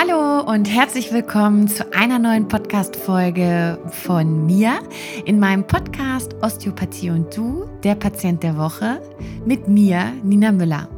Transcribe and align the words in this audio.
Hallo 0.00 0.42
und 0.42 0.66
herzlich 0.66 1.12
willkommen 1.12 1.66
zu 1.66 1.92
einer 1.92 2.20
neuen 2.20 2.46
Podcast-Folge 2.46 3.80
von 3.90 4.46
mir 4.46 4.78
in 5.24 5.40
meinem 5.40 5.66
Podcast 5.66 6.36
Osteopathie 6.40 7.10
und 7.10 7.36
Du, 7.36 7.68
der 7.82 7.96
Patient 7.96 8.40
der 8.44 8.56
Woche, 8.56 9.02
mit 9.44 9.66
mir, 9.66 10.12
Nina 10.22 10.52
Müller. 10.52 10.88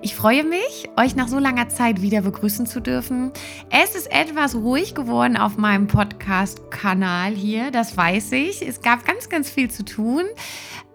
Ich 0.00 0.16
freue 0.16 0.42
mich, 0.42 0.90
euch 0.96 1.14
nach 1.14 1.28
so 1.28 1.38
langer 1.38 1.68
Zeit 1.68 2.02
wieder 2.02 2.22
begrüßen 2.22 2.66
zu 2.66 2.80
dürfen. 2.80 3.30
Es 3.70 3.94
ist 3.94 4.10
etwas 4.10 4.56
ruhig 4.56 4.96
geworden 4.96 5.36
auf 5.36 5.56
meinem 5.56 5.86
Podcast-Kanal 5.86 7.34
hier, 7.34 7.70
das 7.70 7.96
weiß 7.96 8.32
ich. 8.32 8.66
Es 8.66 8.82
gab 8.82 9.06
ganz, 9.06 9.28
ganz 9.28 9.50
viel 9.50 9.70
zu 9.70 9.84
tun. 9.84 10.24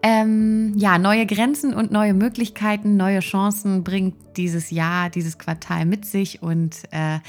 Ähm, 0.04 0.74
ja, 0.78 1.00
neue 1.00 1.26
Grenzen 1.26 1.74
und 1.74 1.92
neue 1.92 2.14
Möglichkeiten, 2.14 2.98
neue 2.98 3.20
Chancen 3.20 3.84
bringt 3.84 4.16
dieses 4.38 4.70
Jahr, 4.70 5.10
dieses 5.10 5.40
Quartal 5.40 5.86
mit 5.86 6.06
sich. 6.06 6.44
Und 6.44 6.76
äh, 6.92 7.20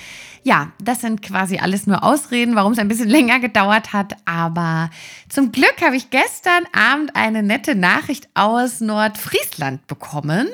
ja, 0.42 0.72
das 0.80 1.00
sind 1.00 1.22
quasi 1.22 1.58
alles 1.58 1.86
nur 1.86 2.04
Ausreden, 2.04 2.54
warum 2.56 2.72
es 2.72 2.78
ein 2.78 2.88
bisschen 2.88 3.08
länger 3.08 3.40
gedauert 3.40 3.92
hat. 3.94 4.16
Aber 4.26 4.90
zum 5.28 5.50
Glück 5.50 5.76
habe 5.82 5.96
ich 5.96 6.10
gestern 6.10 6.64
Abend 6.72 7.16
eine 7.16 7.42
nette 7.42 7.74
Nachricht 7.74 8.28
aus 8.34 8.80
Nordfriesland 8.80 9.86
bekommen 9.86 10.46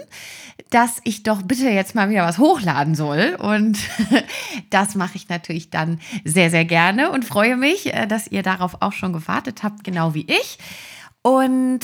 dass 0.71 1.01
ich 1.05 1.23
doch 1.23 1.43
bitte 1.43 1.69
jetzt 1.69 1.95
mal 1.95 2.11
wieder 2.11 2.27
was 2.27 2.39
hochladen 2.39 2.97
soll. 2.97 3.37
Und 3.39 3.79
das 4.71 4.97
mache 4.97 5.15
ich 5.15 5.29
natürlich 5.29 5.71
dann 5.71 6.01
sehr, 6.25 6.51
sehr 6.51 6.65
gerne 6.65 7.13
und 7.13 7.25
freue 7.25 7.57
mich, 7.57 7.95
äh, 7.95 8.07
dass 8.09 8.27
ihr 8.27 8.43
darauf 8.43 8.79
auch 8.81 8.93
schon 8.93 9.13
gewartet 9.13 9.63
habt, 9.63 9.85
genau 9.85 10.15
wie 10.15 10.27
ich. 10.27 10.59
Und 11.27 11.81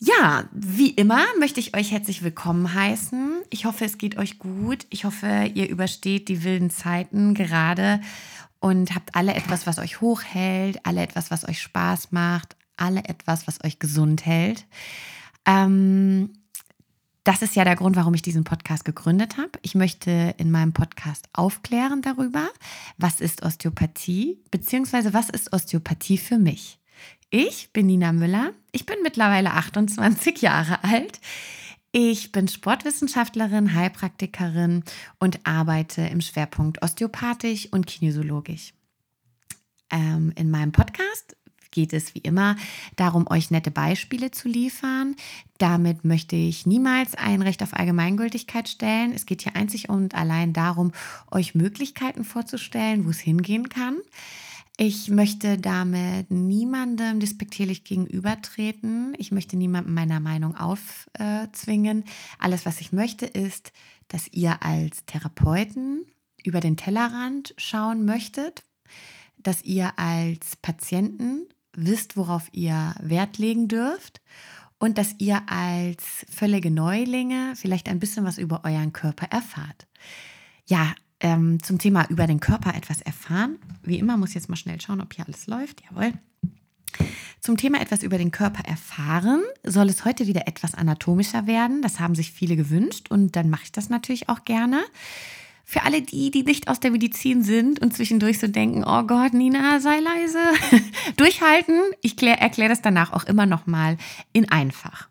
ja, 0.00 0.48
wie 0.52 0.90
immer 0.90 1.24
möchte 1.38 1.60
ich 1.60 1.76
euch 1.76 1.92
herzlich 1.92 2.24
willkommen 2.24 2.74
heißen. 2.74 3.42
Ich 3.50 3.66
hoffe, 3.66 3.84
es 3.84 3.98
geht 3.98 4.18
euch 4.18 4.40
gut. 4.40 4.84
Ich 4.90 5.04
hoffe, 5.04 5.48
ihr 5.54 5.68
übersteht 5.68 6.28
die 6.28 6.42
wilden 6.42 6.70
Zeiten 6.70 7.34
gerade 7.34 8.00
und 8.58 8.92
habt 8.92 9.14
alle 9.14 9.34
etwas, 9.34 9.68
was 9.68 9.78
euch 9.78 10.00
hochhält, 10.00 10.84
alle 10.84 11.02
etwas, 11.02 11.30
was 11.30 11.48
euch 11.48 11.62
Spaß 11.62 12.10
macht, 12.10 12.56
alle 12.76 13.04
etwas, 13.04 13.46
was 13.46 13.62
euch 13.62 13.78
gesund 13.78 14.26
hält. 14.26 14.66
Ähm, 15.46 16.32
das 17.22 17.42
ist 17.42 17.54
ja 17.54 17.62
der 17.62 17.76
Grund, 17.76 17.94
warum 17.94 18.14
ich 18.14 18.22
diesen 18.22 18.42
Podcast 18.42 18.84
gegründet 18.84 19.38
habe. 19.38 19.52
Ich 19.62 19.76
möchte 19.76 20.34
in 20.36 20.50
meinem 20.50 20.72
Podcast 20.72 21.28
aufklären 21.32 22.02
darüber, 22.02 22.48
was 22.98 23.20
ist 23.20 23.44
Osteopathie, 23.44 24.42
beziehungsweise 24.50 25.14
was 25.14 25.30
ist 25.30 25.52
Osteopathie 25.52 26.18
für 26.18 26.38
mich. 26.38 26.80
Ich 27.36 27.72
bin 27.72 27.86
Nina 27.86 28.12
Müller. 28.12 28.52
Ich 28.70 28.86
bin 28.86 28.94
mittlerweile 29.02 29.54
28 29.54 30.40
Jahre 30.40 30.84
alt. 30.84 31.18
Ich 31.90 32.30
bin 32.30 32.46
Sportwissenschaftlerin, 32.46 33.74
Heilpraktikerin 33.74 34.84
und 35.18 35.44
arbeite 35.44 36.02
im 36.02 36.20
Schwerpunkt 36.20 36.80
osteopathisch 36.80 37.66
und 37.72 37.88
kinesiologisch. 37.88 38.72
Ähm, 39.90 40.32
in 40.36 40.52
meinem 40.52 40.70
Podcast 40.70 41.36
geht 41.72 41.92
es 41.92 42.14
wie 42.14 42.20
immer 42.20 42.54
darum, 42.94 43.26
euch 43.28 43.50
nette 43.50 43.72
Beispiele 43.72 44.30
zu 44.30 44.46
liefern. 44.46 45.16
Damit 45.58 46.04
möchte 46.04 46.36
ich 46.36 46.66
niemals 46.66 47.16
ein 47.16 47.42
Recht 47.42 47.64
auf 47.64 47.74
Allgemeingültigkeit 47.74 48.68
stellen. 48.68 49.10
Es 49.12 49.26
geht 49.26 49.42
hier 49.42 49.56
einzig 49.56 49.88
und 49.88 50.14
allein 50.14 50.52
darum, 50.52 50.92
euch 51.32 51.56
Möglichkeiten 51.56 52.22
vorzustellen, 52.22 53.06
wo 53.06 53.10
es 53.10 53.18
hingehen 53.18 53.70
kann. 53.70 53.96
Ich 54.76 55.08
möchte 55.08 55.56
damit 55.56 56.32
niemandem 56.32 57.20
despektierlich 57.20 57.84
gegenübertreten. 57.84 59.14
Ich 59.18 59.30
möchte 59.30 59.56
niemandem 59.56 59.94
meiner 59.94 60.18
Meinung 60.18 60.56
aufzwingen. 60.56 62.04
Alles, 62.40 62.66
was 62.66 62.80
ich 62.80 62.92
möchte, 62.92 63.24
ist, 63.24 63.72
dass 64.08 64.26
ihr 64.32 64.62
als 64.64 65.04
Therapeuten 65.04 66.04
über 66.42 66.60
den 66.60 66.76
Tellerrand 66.76 67.54
schauen 67.56 68.04
möchtet, 68.04 68.64
dass 69.36 69.62
ihr 69.62 69.96
als 69.96 70.56
Patienten 70.56 71.46
wisst, 71.72 72.16
worauf 72.16 72.48
ihr 72.52 72.94
Wert 73.00 73.38
legen 73.38 73.68
dürft 73.68 74.20
und 74.78 74.98
dass 74.98 75.14
ihr 75.18 75.42
als 75.48 76.26
völlige 76.28 76.70
Neulinge 76.70 77.54
vielleicht 77.54 77.88
ein 77.88 78.00
bisschen 78.00 78.24
was 78.24 78.38
über 78.38 78.64
euren 78.64 78.92
Körper 78.92 79.26
erfahrt. 79.26 79.86
Ja, 80.66 80.94
ähm, 81.24 81.60
zum 81.62 81.78
Thema 81.78 82.06
über 82.10 82.26
den 82.26 82.38
Körper 82.38 82.74
etwas 82.74 83.00
erfahren. 83.00 83.56
Wie 83.82 83.98
immer 83.98 84.18
muss 84.18 84.28
ich 84.28 84.34
jetzt 84.34 84.50
mal 84.50 84.56
schnell 84.56 84.78
schauen, 84.78 85.00
ob 85.00 85.14
hier 85.14 85.24
alles 85.24 85.46
läuft. 85.46 85.82
Jawohl. 85.82 86.12
Zum 87.40 87.56
Thema 87.56 87.80
etwas 87.80 88.02
über 88.02 88.18
den 88.18 88.30
Körper 88.30 88.62
erfahren 88.68 89.42
soll 89.64 89.88
es 89.88 90.04
heute 90.04 90.26
wieder 90.26 90.46
etwas 90.46 90.74
anatomischer 90.74 91.46
werden. 91.46 91.80
Das 91.80 91.98
haben 91.98 92.14
sich 92.14 92.30
viele 92.30 92.56
gewünscht 92.56 93.10
und 93.10 93.36
dann 93.36 93.48
mache 93.48 93.64
ich 93.64 93.72
das 93.72 93.88
natürlich 93.88 94.28
auch 94.28 94.44
gerne. 94.44 94.84
Für 95.64 95.84
alle 95.84 96.02
die, 96.02 96.30
die 96.30 96.42
nicht 96.42 96.68
aus 96.68 96.78
der 96.78 96.90
Medizin 96.90 97.42
sind 97.42 97.80
und 97.80 97.94
zwischendurch 97.94 98.38
so 98.38 98.46
denken, 98.46 98.84
oh 98.86 99.02
Gott, 99.04 99.32
Nina, 99.32 99.80
sei 99.80 100.00
leise, 100.00 100.38
durchhalten. 101.16 101.80
Ich 102.02 102.22
erkläre 102.22 102.68
das 102.68 102.82
danach 102.82 103.14
auch 103.14 103.24
immer 103.24 103.46
noch 103.46 103.66
mal 103.66 103.96
in 104.34 104.50
einfach. 104.50 105.08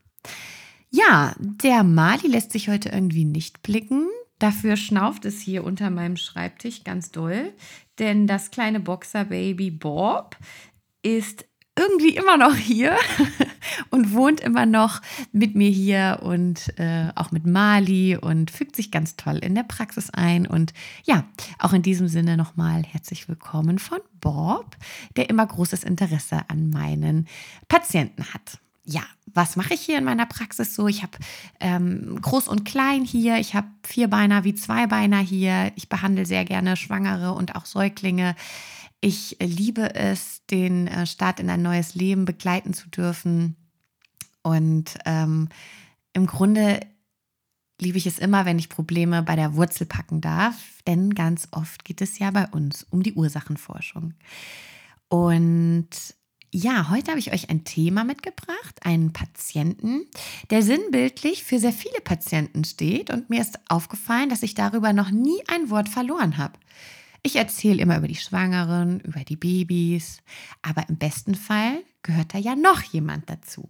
Ja, 0.92 1.34
der 1.40 1.84
Mali 1.84 2.28
lässt 2.28 2.52
sich 2.52 2.70
heute 2.70 2.90
irgendwie 2.90 3.26
nicht 3.26 3.64
blicken. 3.64 4.10
Dafür 4.44 4.76
schnauft 4.76 5.24
es 5.24 5.40
hier 5.40 5.64
unter 5.64 5.90
meinem 5.90 6.18
Schreibtisch 6.18 6.84
ganz 6.84 7.12
doll, 7.12 7.54
denn 7.98 8.28
das 8.28 8.52
kleine 8.52 8.82
Boxerbaby 8.82 9.72
Bob 9.72 10.36
ist 11.02 11.46
irgendwie 11.80 12.18
immer 12.18 12.36
noch 12.36 12.54
hier 12.54 12.98
und 13.90 14.12
wohnt 14.12 14.42
immer 14.42 14.66
noch 14.66 15.02
mit 15.32 15.56
mir 15.56 15.70
hier 15.70 16.20
und 16.24 16.78
äh, 16.78 17.08
auch 17.16 17.32
mit 17.32 17.46
Mali 17.48 18.18
und 18.18 18.52
fügt 18.52 18.76
sich 18.76 18.92
ganz 18.92 19.16
toll 19.16 19.38
in 19.38 19.56
der 19.56 19.64
Praxis 19.64 20.10
ein. 20.10 20.46
Und 20.46 20.74
ja, 21.06 21.24
auch 21.58 21.72
in 21.72 21.82
diesem 21.82 22.10
Sinne 22.10 22.36
nochmal 22.36 22.84
herzlich 22.84 23.30
willkommen 23.30 23.80
von 23.80 24.00
Bob, 24.20 24.76
der 25.16 25.30
immer 25.30 25.48
großes 25.48 25.86
Interesse 25.86 26.42
an 26.50 26.70
meinen 26.70 27.30
Patienten 27.70 28.26
hat. 28.34 28.60
Ja, 28.86 29.04
was 29.26 29.56
mache 29.56 29.74
ich 29.74 29.82
hier 29.82 29.98
in 29.98 30.04
meiner 30.04 30.26
Praxis 30.26 30.76
so? 30.76 30.88
Ich 30.88 31.04
habe 31.04 31.18
ähm, 31.60 32.20
Groß 32.22 32.50
und 32.50 32.66
Klein 32.66 33.06
hier, 33.06 33.38
ich 33.38 33.56
habe 33.56 33.68
Vierbeiner 33.84 34.44
wie 34.44 34.56
Zweibeiner 34.56 35.20
hier, 35.20 35.72
ich 35.76 35.88
behandle 35.88 36.26
sehr 36.26 36.44
gerne 36.44 36.76
Schwangere 36.76 37.32
und 37.34 37.56
auch 37.56 37.66
Säuglinge. 37.66 38.36
Ich 39.00 39.38
liebe 39.42 39.96
es, 39.96 40.46
den 40.48 40.88
äh, 40.88 41.06
Start 41.06 41.40
in 41.40 41.50
ein 41.50 41.62
neues 41.62 41.96
Leben 41.96 42.26
begleiten 42.26 42.74
zu 42.74 42.90
dürfen. 42.90 43.56
Und 44.42 44.98
ähm, 45.06 45.48
im 46.12 46.28
Grunde 46.28 46.82
liebe 47.80 47.98
ich 47.98 48.06
es 48.06 48.20
immer, 48.20 48.46
wenn 48.46 48.60
ich 48.60 48.70
Probleme 48.70 49.24
bei 49.24 49.36
der 49.36 49.56
Wurzel 49.56 49.86
packen 49.86 50.22
darf, 50.22 50.56
denn 50.88 51.16
ganz 51.16 51.48
oft 51.52 51.86
geht 51.86 52.02
es 52.02 52.20
ja 52.20 52.32
bei 52.32 52.48
uns 52.48 52.86
um 52.90 53.04
die 53.04 53.14
Ursachenforschung. 53.14 54.14
Und 55.08 55.90
ja, 56.54 56.90
heute 56.92 57.12
habe 57.12 57.20
ich 57.20 57.34
euch 57.34 57.50
ein 57.50 57.64
Thema 57.64 58.04
mitgebracht, 58.04 58.80
einen 58.84 59.12
Patienten, 59.12 60.06
der 60.52 60.62
sinnbildlich 60.62 61.44
für 61.44 61.58
sehr 61.58 61.74
viele 61.74 62.00
Patienten 62.04 62.64
steht 62.64 63.10
und 63.10 63.30
mir 63.30 63.42
ist 63.42 63.60
aufgefallen, 63.70 64.30
dass 64.30 64.44
ich 64.44 64.54
darüber 64.54 64.94
noch 64.94 65.10
nie 65.10 65.42
ein 65.48 65.72
Wort 65.72 65.90
verloren 65.90 66.38
habe. 66.38 66.54
Ich 67.24 67.38
erzähle 67.38 67.82
immer 67.82 67.98
über 67.98 68.08
die 68.08 68.16
Schwangeren, 68.16 69.00
über 69.00 69.22
die 69.22 69.36
Babys, 69.36 70.20
aber 70.62 70.88
im 70.90 70.98
besten 70.98 71.34
Fall 71.34 71.80
gehört 72.04 72.36
da 72.36 72.38
ja 72.38 72.56
noch 72.56 72.84
jemand 72.84 73.30
dazu. 73.30 73.70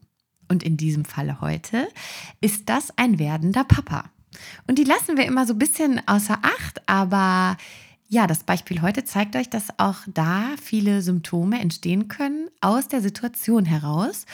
Und 0.50 0.64
in 0.64 0.76
diesem 0.76 1.06
Falle 1.06 1.40
heute 1.40 1.88
ist 2.42 2.68
das 2.68 2.98
ein 2.98 3.18
werdender 3.18 3.64
Papa. 3.64 4.10
Und 4.68 4.78
die 4.78 4.84
lassen 4.84 5.16
wir 5.16 5.26
immer 5.26 5.48
so 5.48 5.54
ein 5.54 5.60
bisschen 5.60 6.06
außer 6.06 6.40
Acht, 6.42 6.82
aber 6.90 7.56
ja, 8.14 8.28
das 8.28 8.44
Beispiel 8.44 8.84
heute 8.84 9.04
zeigt 9.04 9.36
euch, 9.36 9.50
dass 9.50 9.80
auch 9.80 9.98
da 10.06 10.46
viele 10.62 11.02
Symptome 11.02 11.60
entstehen 11.60 12.10
können 12.10 12.48
aus 12.62 12.88
der 12.88 13.02
Situation 13.02 13.66
heraus. 13.66 14.28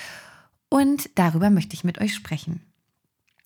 Und 0.67 1.09
darüber 1.15 1.49
möchte 1.49 1.75
ich 1.75 1.85
mit 1.85 2.01
euch 2.01 2.13
sprechen. 2.13 2.59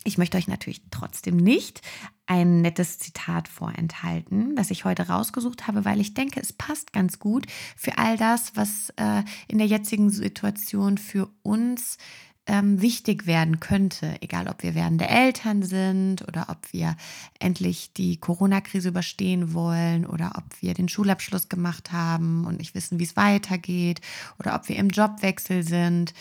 Ich 0.06 0.18
möchte 0.18 0.38
euch 0.38 0.48
natürlich 0.48 0.82
trotzdem 0.90 1.38
nicht 1.38 1.82
ein 2.26 2.62
nettes 2.62 2.98
Zitat 2.98 3.48
vorenthalten, 3.48 4.56
das 4.56 4.72
ich 4.72 4.86
heute 4.86 5.08
rausgesucht 5.08 5.68
habe, 5.68 5.86
weil 5.86 6.02
ich 6.02 6.16
denke, 6.16 6.42
es 6.42 6.52
passt 6.52 6.94
ganz 6.94 7.20
gut 7.20 7.46
für 7.78 8.00
all 8.00 8.18
das, 8.18 8.56
was 8.56 8.90
äh, 8.96 9.24
in 9.48 9.60
der 9.60 9.68
jetzigen 9.68 10.10
Situation 10.10 10.98
für 10.98 11.30
uns 11.44 12.00
ähm, 12.46 12.82
wichtig 12.82 13.26
werden 13.26 13.60
könnte, 13.60 14.22
egal 14.22 14.48
ob 14.48 14.64
wir 14.64 14.76
werdende 14.76 15.08
Eltern 15.08 15.64
sind 15.64 16.28
oder 16.28 16.48
ob 16.50 16.74
wir 16.74 16.98
endlich 17.40 17.94
die 17.94 18.18
Corona-Krise 18.18 18.90
überstehen 18.90 19.54
wollen 19.54 20.06
oder 20.06 20.34
ob 20.38 20.62
wir 20.62 20.74
den 20.74 20.90
Schulabschluss 20.90 21.48
gemacht 21.48 21.92
haben 21.92 22.46
und 22.46 22.58
nicht 22.58 22.76
wissen, 22.76 23.00
wie 23.00 23.06
es 23.06 23.16
weitergeht 23.16 24.02
oder 24.40 24.56
ob 24.56 24.68
wir 24.68 24.76
im 24.76 24.90
Jobwechsel 24.90 25.64
sind 25.64 26.14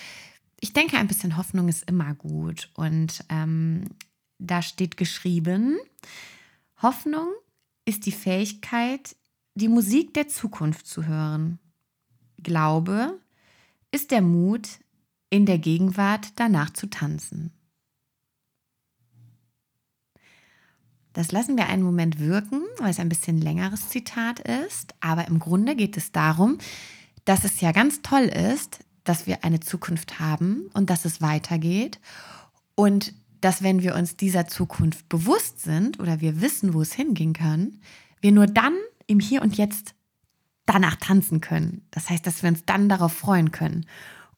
ich 0.63 0.73
denke, 0.73 0.97
ein 0.97 1.09
bisschen 1.09 1.37
Hoffnung 1.37 1.69
ist 1.69 1.91
immer 1.91 2.15
gut. 2.15 2.71
Und 2.75 3.25
ähm, 3.29 3.85
da 4.39 4.63
steht 4.63 4.97
geschrieben, 4.97 5.77
Hoffnung 6.81 7.33
ist 7.85 8.07
die 8.07 8.13
Fähigkeit, 8.13 9.17
die 9.55 9.67
Musik 9.67 10.15
der 10.15 10.29
Zukunft 10.29 10.87
zu 10.87 11.05
hören. 11.05 11.59
Glaube 12.41 13.19
ist 13.91 14.13
der 14.13 14.23
Mut, 14.23 14.69
in 15.33 15.47
der 15.47 15.57
Gegenwart 15.57 16.29
danach 16.37 16.71
zu 16.71 16.91
tanzen. 16.91 17.53
Das 21.15 21.33
lassen 21.33 21.57
wir 21.57 21.69
einen 21.69 21.83
Moment 21.83 22.19
wirken, 22.19 22.61
weil 22.77 22.91
es 22.91 23.01
ein 23.01 23.09
bisschen 23.09 23.41
längeres 23.41 23.89
Zitat 23.89 24.41
ist. 24.41 24.95
Aber 25.01 25.27
im 25.29 25.39
Grunde 25.39 25.75
geht 25.75 25.97
es 25.97 26.13
darum, 26.13 26.59
dass 27.25 27.45
es 27.45 27.63
ja 27.63 27.73
ganz 27.73 28.03
toll 28.03 28.25
ist, 28.25 28.81
dass 29.05 29.27
wir 29.27 29.43
eine 29.43 29.61
Zukunft 29.61 30.21
haben 30.21 30.69
und 30.75 30.91
dass 30.91 31.07
es 31.07 31.23
weitergeht. 31.23 31.99
Und 32.75 33.15
dass 33.41 33.63
wenn 33.63 33.83
wir 33.83 33.95
uns 33.95 34.17
dieser 34.19 34.47
Zukunft 34.47 35.09
bewusst 35.09 35.61
sind 35.61 35.99
oder 35.99 36.21
wir 36.21 36.43
wissen, 36.43 36.75
wo 36.75 36.83
es 36.83 36.93
hingehen 36.93 37.33
kann, 37.33 37.81
wir 38.21 38.33
nur 38.33 38.47
dann 38.47 38.75
im 39.07 39.19
Hier 39.19 39.41
und 39.41 39.57
Jetzt 39.57 39.95
danach 40.67 40.97
tanzen 40.97 41.41
können. 41.41 41.87
Das 41.91 42.11
heißt, 42.11 42.27
dass 42.27 42.43
wir 42.43 42.51
uns 42.51 42.67
dann 42.67 42.91
darauf 42.91 43.15
freuen 43.15 43.51
können. 43.51 43.87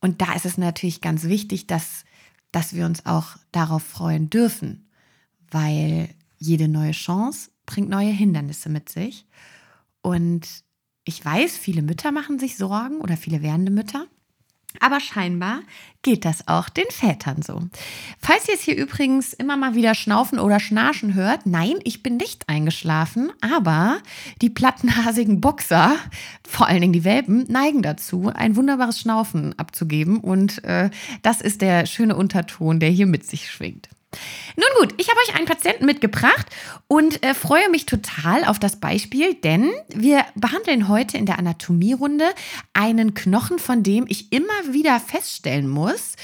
Und 0.04 0.20
da 0.20 0.34
ist 0.34 0.44
es 0.44 0.58
natürlich 0.58 1.00
ganz 1.00 1.24
wichtig, 1.24 1.66
dass, 1.66 2.04
dass 2.52 2.74
wir 2.74 2.84
uns 2.84 3.06
auch 3.06 3.36
darauf 3.52 3.82
freuen 3.82 4.28
dürfen, 4.28 4.86
weil 5.50 6.10
jede 6.36 6.68
neue 6.68 6.90
Chance 6.92 7.48
bringt 7.64 7.88
neue 7.88 8.10
Hindernisse 8.10 8.68
mit 8.68 8.90
sich. 8.90 9.24
Und 10.02 10.46
ich 11.04 11.24
weiß, 11.24 11.56
viele 11.56 11.80
Mütter 11.80 12.12
machen 12.12 12.38
sich 12.38 12.58
Sorgen 12.58 13.00
oder 13.00 13.16
viele 13.16 13.40
werdende 13.40 13.72
Mütter. 13.72 14.06
Aber 14.80 15.00
scheinbar 15.00 15.60
geht 16.02 16.24
das 16.24 16.48
auch 16.48 16.68
den 16.68 16.84
Vätern 16.90 17.42
so. 17.42 17.62
Falls 18.18 18.48
ihr 18.48 18.54
es 18.54 18.60
hier 18.60 18.76
übrigens 18.76 19.32
immer 19.32 19.56
mal 19.56 19.74
wieder 19.74 19.94
schnaufen 19.94 20.38
oder 20.38 20.60
schnarchen 20.60 21.14
hört, 21.14 21.46
nein, 21.46 21.76
ich 21.84 22.02
bin 22.02 22.16
nicht 22.16 22.48
eingeschlafen, 22.48 23.32
aber 23.40 23.98
die 24.42 24.50
plattenhasigen 24.50 25.40
Boxer, 25.40 25.96
vor 26.46 26.66
allen 26.68 26.82
Dingen 26.82 26.92
die 26.92 27.04
Welpen, 27.04 27.46
neigen 27.48 27.82
dazu, 27.82 28.30
ein 28.34 28.56
wunderbares 28.56 29.00
Schnaufen 29.00 29.58
abzugeben 29.58 30.18
und 30.18 30.62
äh, 30.64 30.90
das 31.22 31.40
ist 31.40 31.62
der 31.62 31.86
schöne 31.86 32.16
Unterton, 32.16 32.80
der 32.80 32.90
hier 32.90 33.06
mit 33.06 33.24
sich 33.26 33.50
schwingt. 33.50 33.88
Nun 34.56 34.68
gut, 34.78 34.94
ich 34.98 35.08
habe 35.08 35.18
euch 35.26 35.36
einen 35.36 35.46
Patienten 35.46 35.86
mitgebracht 35.86 36.46
und 36.86 37.24
äh, 37.24 37.34
freue 37.34 37.68
mich 37.70 37.86
total 37.86 38.44
auf 38.44 38.58
das 38.58 38.80
Beispiel, 38.80 39.34
denn 39.34 39.70
wir 39.88 40.24
behandeln 40.34 40.88
heute 40.88 41.18
in 41.18 41.26
der 41.26 41.38
Anatomierunde 41.38 42.26
einen 42.72 43.14
Knochen, 43.14 43.58
von 43.58 43.82
dem 43.82 44.06
ich 44.08 44.32
immer 44.32 44.72
wieder 44.72 45.00
feststellen 45.00 45.68
muss, 45.68 46.16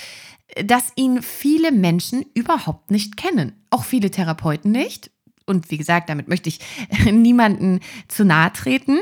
dass 0.65 0.93
ihn 0.97 1.23
viele 1.23 1.73
Menschen 1.73 2.25
überhaupt 2.35 2.91
nicht 2.91 3.17
kennen. 3.17 3.53
Auch 3.71 3.85
viele 3.85 4.11
Therapeuten 4.11 4.73
nicht. 4.73 5.11
Und 5.47 5.71
wie 5.71 5.79
gesagt, 5.79 6.09
damit 6.09 6.29
möchte 6.29 6.49
ich 6.49 6.61
niemanden 7.11 7.81
zu 8.09 8.25
nahe 8.25 8.53
treten. 8.53 8.99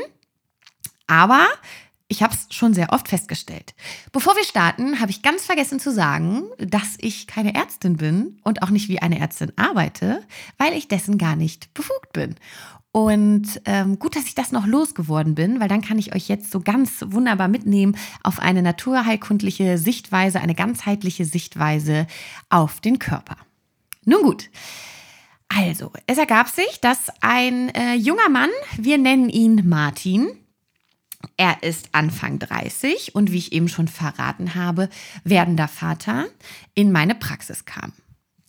Aber 1.07 1.47
ich 2.09 2.23
habe 2.23 2.33
es 2.33 2.53
schon 2.53 2.73
sehr 2.73 2.91
oft 2.91 3.07
festgestellt. 3.07 3.75
Bevor 4.11 4.35
wir 4.35 4.43
starten, 4.43 4.99
habe 4.99 5.11
ich 5.11 5.21
ganz 5.21 5.45
vergessen 5.45 5.79
zu 5.79 5.93
sagen, 5.93 6.43
dass 6.57 6.95
ich 6.97 7.27
keine 7.27 7.53
Ärztin 7.53 7.97
bin 7.97 8.39
und 8.43 8.63
auch 8.63 8.71
nicht 8.71 8.89
wie 8.89 8.99
eine 8.99 9.19
Ärztin 9.19 9.53
arbeite, 9.55 10.21
weil 10.57 10.73
ich 10.73 10.87
dessen 10.87 11.19
gar 11.19 11.35
nicht 11.35 11.71
befugt 11.75 12.11
bin. 12.11 12.35
Und 12.91 13.61
ähm, 13.65 13.99
gut, 13.99 14.15
dass 14.15 14.25
ich 14.25 14.33
das 14.33 14.51
noch 14.51 14.65
losgeworden 14.65 15.35
bin, 15.35 15.59
weil 15.59 15.67
dann 15.67 15.83
kann 15.83 15.99
ich 15.99 16.15
euch 16.15 16.27
jetzt 16.27 16.51
so 16.51 16.59
ganz 16.59 17.05
wunderbar 17.05 17.47
mitnehmen 17.47 17.95
auf 18.23 18.39
eine 18.39 18.63
naturheilkundliche 18.63 19.77
Sichtweise, 19.77 20.41
eine 20.41 20.55
ganzheitliche 20.55 21.25
Sichtweise 21.25 22.07
auf 22.49 22.81
den 22.81 22.97
Körper. 22.97 23.37
Nun 24.05 24.23
gut. 24.23 24.49
Also, 25.49 25.91
es 26.07 26.17
ergab 26.17 26.47
sich, 26.49 26.79
dass 26.81 27.11
ein 27.21 27.69
äh, 27.69 27.93
junger 27.93 28.29
Mann, 28.29 28.49
wir 28.77 28.97
nennen 28.97 29.29
ihn 29.29 29.67
Martin, 29.67 30.29
er 31.37 31.63
ist 31.63 31.89
Anfang 31.91 32.39
30 32.39 33.15
und 33.15 33.31
wie 33.31 33.37
ich 33.37 33.53
eben 33.53 33.67
schon 33.67 33.87
verraten 33.87 34.55
habe, 34.55 34.89
werdender 35.23 35.67
Vater, 35.67 36.27
in 36.75 36.91
meine 36.91 37.15
Praxis 37.15 37.65
kam. 37.65 37.93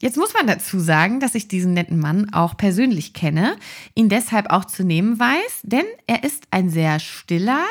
Jetzt 0.02 0.16
muss 0.16 0.32
man 0.32 0.46
dazu 0.46 0.78
sagen, 0.78 1.20
dass 1.20 1.34
ich 1.34 1.46
diesen 1.46 1.74
netten 1.74 1.98
Mann 1.98 2.32
auch 2.32 2.56
persönlich 2.56 3.12
kenne, 3.12 3.56
ihn 3.94 4.08
deshalb 4.08 4.48
auch 4.48 4.64
zu 4.64 4.82
nehmen 4.82 5.20
weiß, 5.20 5.60
denn 5.62 5.84
er 6.06 6.24
ist 6.24 6.44
ein 6.50 6.70
sehr 6.70 7.00
stiller 7.00 7.66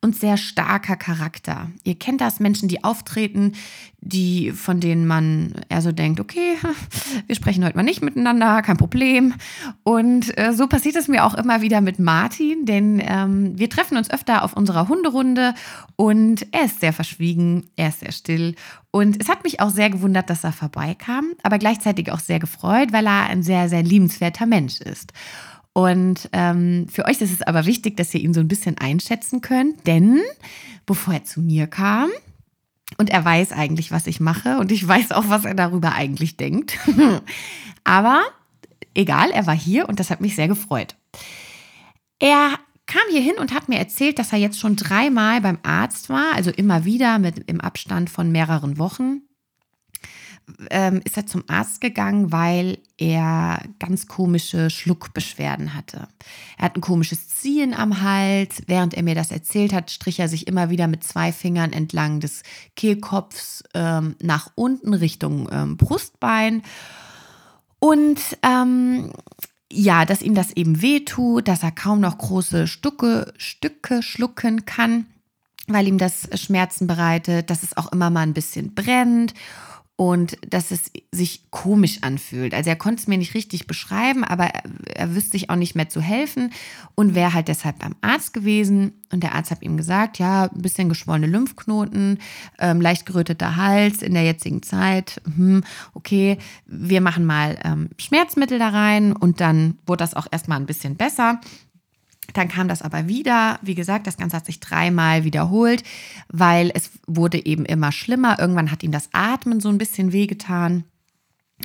und 0.00 0.16
sehr 0.16 0.36
starker 0.36 0.96
Charakter. 0.96 1.70
Ihr 1.84 1.96
kennt 1.96 2.20
das, 2.20 2.40
Menschen, 2.40 2.68
die 2.68 2.84
auftreten, 2.84 3.52
die, 4.00 4.52
von 4.52 4.80
denen 4.80 5.06
man 5.06 5.54
eher 5.68 5.82
so 5.82 5.92
denkt, 5.92 6.20
okay, 6.20 6.56
wir 7.26 7.34
sprechen 7.34 7.64
heute 7.64 7.76
mal 7.76 7.82
nicht 7.82 8.02
miteinander, 8.02 8.62
kein 8.62 8.76
Problem. 8.76 9.34
Und 9.82 10.36
äh, 10.38 10.52
so 10.52 10.66
passiert 10.68 10.96
es 10.96 11.08
mir 11.08 11.24
auch 11.24 11.34
immer 11.34 11.62
wieder 11.62 11.80
mit 11.80 11.98
Martin, 11.98 12.64
denn 12.64 13.02
ähm, 13.04 13.58
wir 13.58 13.68
treffen 13.68 13.96
uns 13.96 14.10
öfter 14.10 14.44
auf 14.44 14.54
unserer 14.54 14.88
Hunderunde 14.88 15.54
und 15.96 16.46
er 16.52 16.66
ist 16.66 16.80
sehr 16.80 16.92
verschwiegen, 16.92 17.70
er 17.76 17.88
ist 17.88 18.00
sehr 18.00 18.12
still 18.12 18.54
und 18.90 19.20
es 19.20 19.28
hat 19.28 19.44
mich 19.44 19.60
auch 19.60 19.70
sehr 19.70 19.90
gewundert, 19.90 20.30
dass 20.30 20.44
er 20.44 20.52
vorbeikam, 20.52 21.34
aber 21.42 21.58
gleichzeitig 21.58 22.10
auch 22.10 22.20
sehr 22.20 22.38
gefreut, 22.38 22.92
weil 22.92 23.06
er 23.06 23.24
ein 23.26 23.42
sehr, 23.42 23.68
sehr 23.68 23.82
liebenswerter 23.82 24.46
Mensch 24.46 24.80
ist. 24.80 25.12
Und 25.78 26.28
ähm, 26.32 26.88
für 26.90 27.04
euch 27.04 27.20
ist 27.20 27.32
es 27.32 27.42
aber 27.42 27.64
wichtig, 27.64 27.96
dass 27.96 28.12
ihr 28.12 28.20
ihn 28.20 28.34
so 28.34 28.40
ein 28.40 28.48
bisschen 28.48 28.78
einschätzen 28.78 29.42
könnt, 29.42 29.86
denn 29.86 30.20
bevor 30.86 31.14
er 31.14 31.22
zu 31.22 31.40
mir 31.40 31.68
kam, 31.68 32.10
und 32.96 33.10
er 33.10 33.24
weiß 33.24 33.52
eigentlich, 33.52 33.92
was 33.92 34.08
ich 34.08 34.18
mache 34.18 34.58
und 34.58 34.72
ich 34.72 34.88
weiß 34.88 35.12
auch, 35.12 35.28
was 35.28 35.44
er 35.44 35.54
darüber 35.54 35.92
eigentlich 35.92 36.36
denkt. 36.36 36.76
aber 37.84 38.24
egal, 38.92 39.30
er 39.30 39.46
war 39.46 39.54
hier 39.54 39.88
und 39.88 40.00
das 40.00 40.10
hat 40.10 40.20
mich 40.20 40.34
sehr 40.34 40.48
gefreut. 40.48 40.96
Er 42.18 42.58
kam 42.86 43.02
hier 43.12 43.20
hin 43.20 43.36
und 43.38 43.54
hat 43.54 43.68
mir 43.68 43.78
erzählt, 43.78 44.18
dass 44.18 44.32
er 44.32 44.40
jetzt 44.40 44.58
schon 44.58 44.74
dreimal 44.74 45.40
beim 45.40 45.58
Arzt 45.62 46.08
war, 46.08 46.34
also 46.34 46.50
immer 46.50 46.86
wieder 46.86 47.20
mit 47.20 47.48
im 47.48 47.60
Abstand 47.60 48.10
von 48.10 48.32
mehreren 48.32 48.78
Wochen. 48.78 49.27
Ähm, 50.70 51.00
ist 51.04 51.16
er 51.16 51.26
zum 51.26 51.44
Arzt 51.46 51.80
gegangen, 51.80 52.32
weil 52.32 52.78
er 52.96 53.62
ganz 53.78 54.06
komische 54.06 54.70
Schluckbeschwerden 54.70 55.74
hatte. 55.74 56.08
Er 56.56 56.66
hat 56.66 56.76
ein 56.76 56.80
komisches 56.80 57.28
Ziehen 57.28 57.74
am 57.74 58.02
Hals. 58.02 58.62
Während 58.66 58.94
er 58.94 59.02
mir 59.02 59.14
das 59.14 59.30
erzählt 59.30 59.72
hat, 59.72 59.90
strich 59.90 60.20
er 60.20 60.28
sich 60.28 60.46
immer 60.46 60.70
wieder 60.70 60.86
mit 60.88 61.04
zwei 61.04 61.32
Fingern 61.32 61.72
entlang 61.72 62.20
des 62.20 62.42
Kehlkopfs 62.76 63.62
ähm, 63.74 64.16
nach 64.22 64.50
unten 64.54 64.94
Richtung 64.94 65.48
ähm, 65.52 65.76
Brustbein. 65.76 66.62
Und 67.78 68.20
ähm, 68.42 69.12
ja, 69.70 70.04
dass 70.04 70.22
ihm 70.22 70.34
das 70.34 70.52
eben 70.52 70.80
wehtut, 70.80 71.46
dass 71.46 71.62
er 71.62 71.72
kaum 71.72 72.00
noch 72.00 72.16
große 72.16 72.66
Stücke, 72.66 73.32
Stücke 73.36 74.02
schlucken 74.02 74.64
kann, 74.64 75.06
weil 75.66 75.86
ihm 75.86 75.98
das 75.98 76.28
Schmerzen 76.40 76.86
bereitet, 76.86 77.50
dass 77.50 77.62
es 77.62 77.76
auch 77.76 77.92
immer 77.92 78.08
mal 78.08 78.22
ein 78.22 78.34
bisschen 78.34 78.74
brennt 78.74 79.34
und 80.00 80.38
dass 80.48 80.70
es 80.70 80.92
sich 81.10 81.50
komisch 81.50 81.98
anfühlt. 82.02 82.54
Also 82.54 82.70
er 82.70 82.76
konnte 82.76 83.00
es 83.00 83.08
mir 83.08 83.18
nicht 83.18 83.34
richtig 83.34 83.66
beschreiben, 83.66 84.22
aber 84.22 84.44
er, 84.44 84.62
er 84.94 85.14
wüsste 85.16 85.32
sich 85.32 85.50
auch 85.50 85.56
nicht 85.56 85.74
mehr 85.74 85.88
zu 85.88 86.00
helfen 86.00 86.52
und 86.94 87.16
wäre 87.16 87.34
halt 87.34 87.48
deshalb 87.48 87.80
beim 87.80 87.96
Arzt 88.00 88.32
gewesen. 88.32 88.92
Und 89.10 89.24
der 89.24 89.34
Arzt 89.34 89.50
hat 89.50 89.60
ihm 89.60 89.76
gesagt, 89.76 90.20
ja, 90.20 90.44
ein 90.44 90.62
bisschen 90.62 90.88
geschwollene 90.88 91.26
Lymphknoten, 91.26 92.20
ähm, 92.60 92.80
leicht 92.80 93.06
geröteter 93.06 93.56
Hals 93.56 94.02
in 94.02 94.14
der 94.14 94.22
jetzigen 94.22 94.62
Zeit. 94.62 95.20
Hm, 95.34 95.64
okay, 95.94 96.38
wir 96.64 97.00
machen 97.00 97.26
mal 97.26 97.58
ähm, 97.64 97.88
Schmerzmittel 97.98 98.60
da 98.60 98.68
rein 98.68 99.12
und 99.12 99.40
dann 99.40 99.78
wurde 99.84 100.04
das 100.04 100.14
auch 100.14 100.28
erstmal 100.30 100.60
ein 100.60 100.66
bisschen 100.66 100.94
besser. 100.94 101.40
Dann 102.34 102.48
kam 102.48 102.68
das 102.68 102.82
aber 102.82 103.08
wieder. 103.08 103.58
Wie 103.62 103.74
gesagt, 103.74 104.06
das 104.06 104.18
Ganze 104.18 104.36
hat 104.36 104.46
sich 104.46 104.60
dreimal 104.60 105.24
wiederholt, 105.24 105.82
weil 106.28 106.70
es 106.74 106.90
wurde 107.06 107.44
eben 107.44 107.64
immer 107.64 107.92
schlimmer. 107.92 108.38
Irgendwann 108.38 108.70
hat 108.70 108.82
ihm 108.82 108.92
das 108.92 109.08
Atmen 109.12 109.60
so 109.60 109.68
ein 109.68 109.78
bisschen 109.78 110.12
wehgetan 110.12 110.84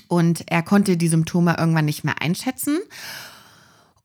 und 0.08 0.44
er 0.48 0.64
konnte 0.64 0.98
die 0.98 1.08
Symptome 1.08 1.56
irgendwann 1.58 1.86
nicht 1.86 2.04
mehr 2.04 2.22
einschätzen 2.22 2.80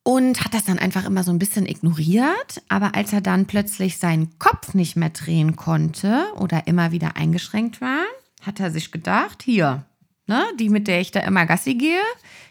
und 0.03 0.45
hat 0.45 0.55
das 0.55 0.65
dann 0.65 0.79
einfach 0.79 1.05
immer 1.05 1.23
so 1.23 1.31
ein 1.31 1.39
bisschen 1.39 1.67
ignoriert. 1.67 2.63
Aber 2.69 2.95
als 2.95 3.13
er 3.13 3.21
dann 3.21 3.47
plötzlich 3.47 3.99
seinen 3.99 4.39
Kopf 4.39 4.75
nicht 4.75 4.97
mehr 4.97 5.11
drehen 5.11 5.57
konnte 5.57 6.27
oder 6.37 6.67
immer 6.67 6.93
wieder 6.93 7.17
eingeschränkt 7.17 7.81
war, 7.81 8.05
hat 8.43 8.61
er 8.61 8.71
sich 8.71 8.91
gedacht, 8.91 9.43
hier, 9.43 9.85
ne, 10.27 10.45
die 10.59 10.71
mit 10.71 10.89
der 10.89 11.01
ich 11.01 11.11
da 11.11 11.21
immer 11.21 11.47
Gassi 11.47 11.75
gehe, 11.75 12.01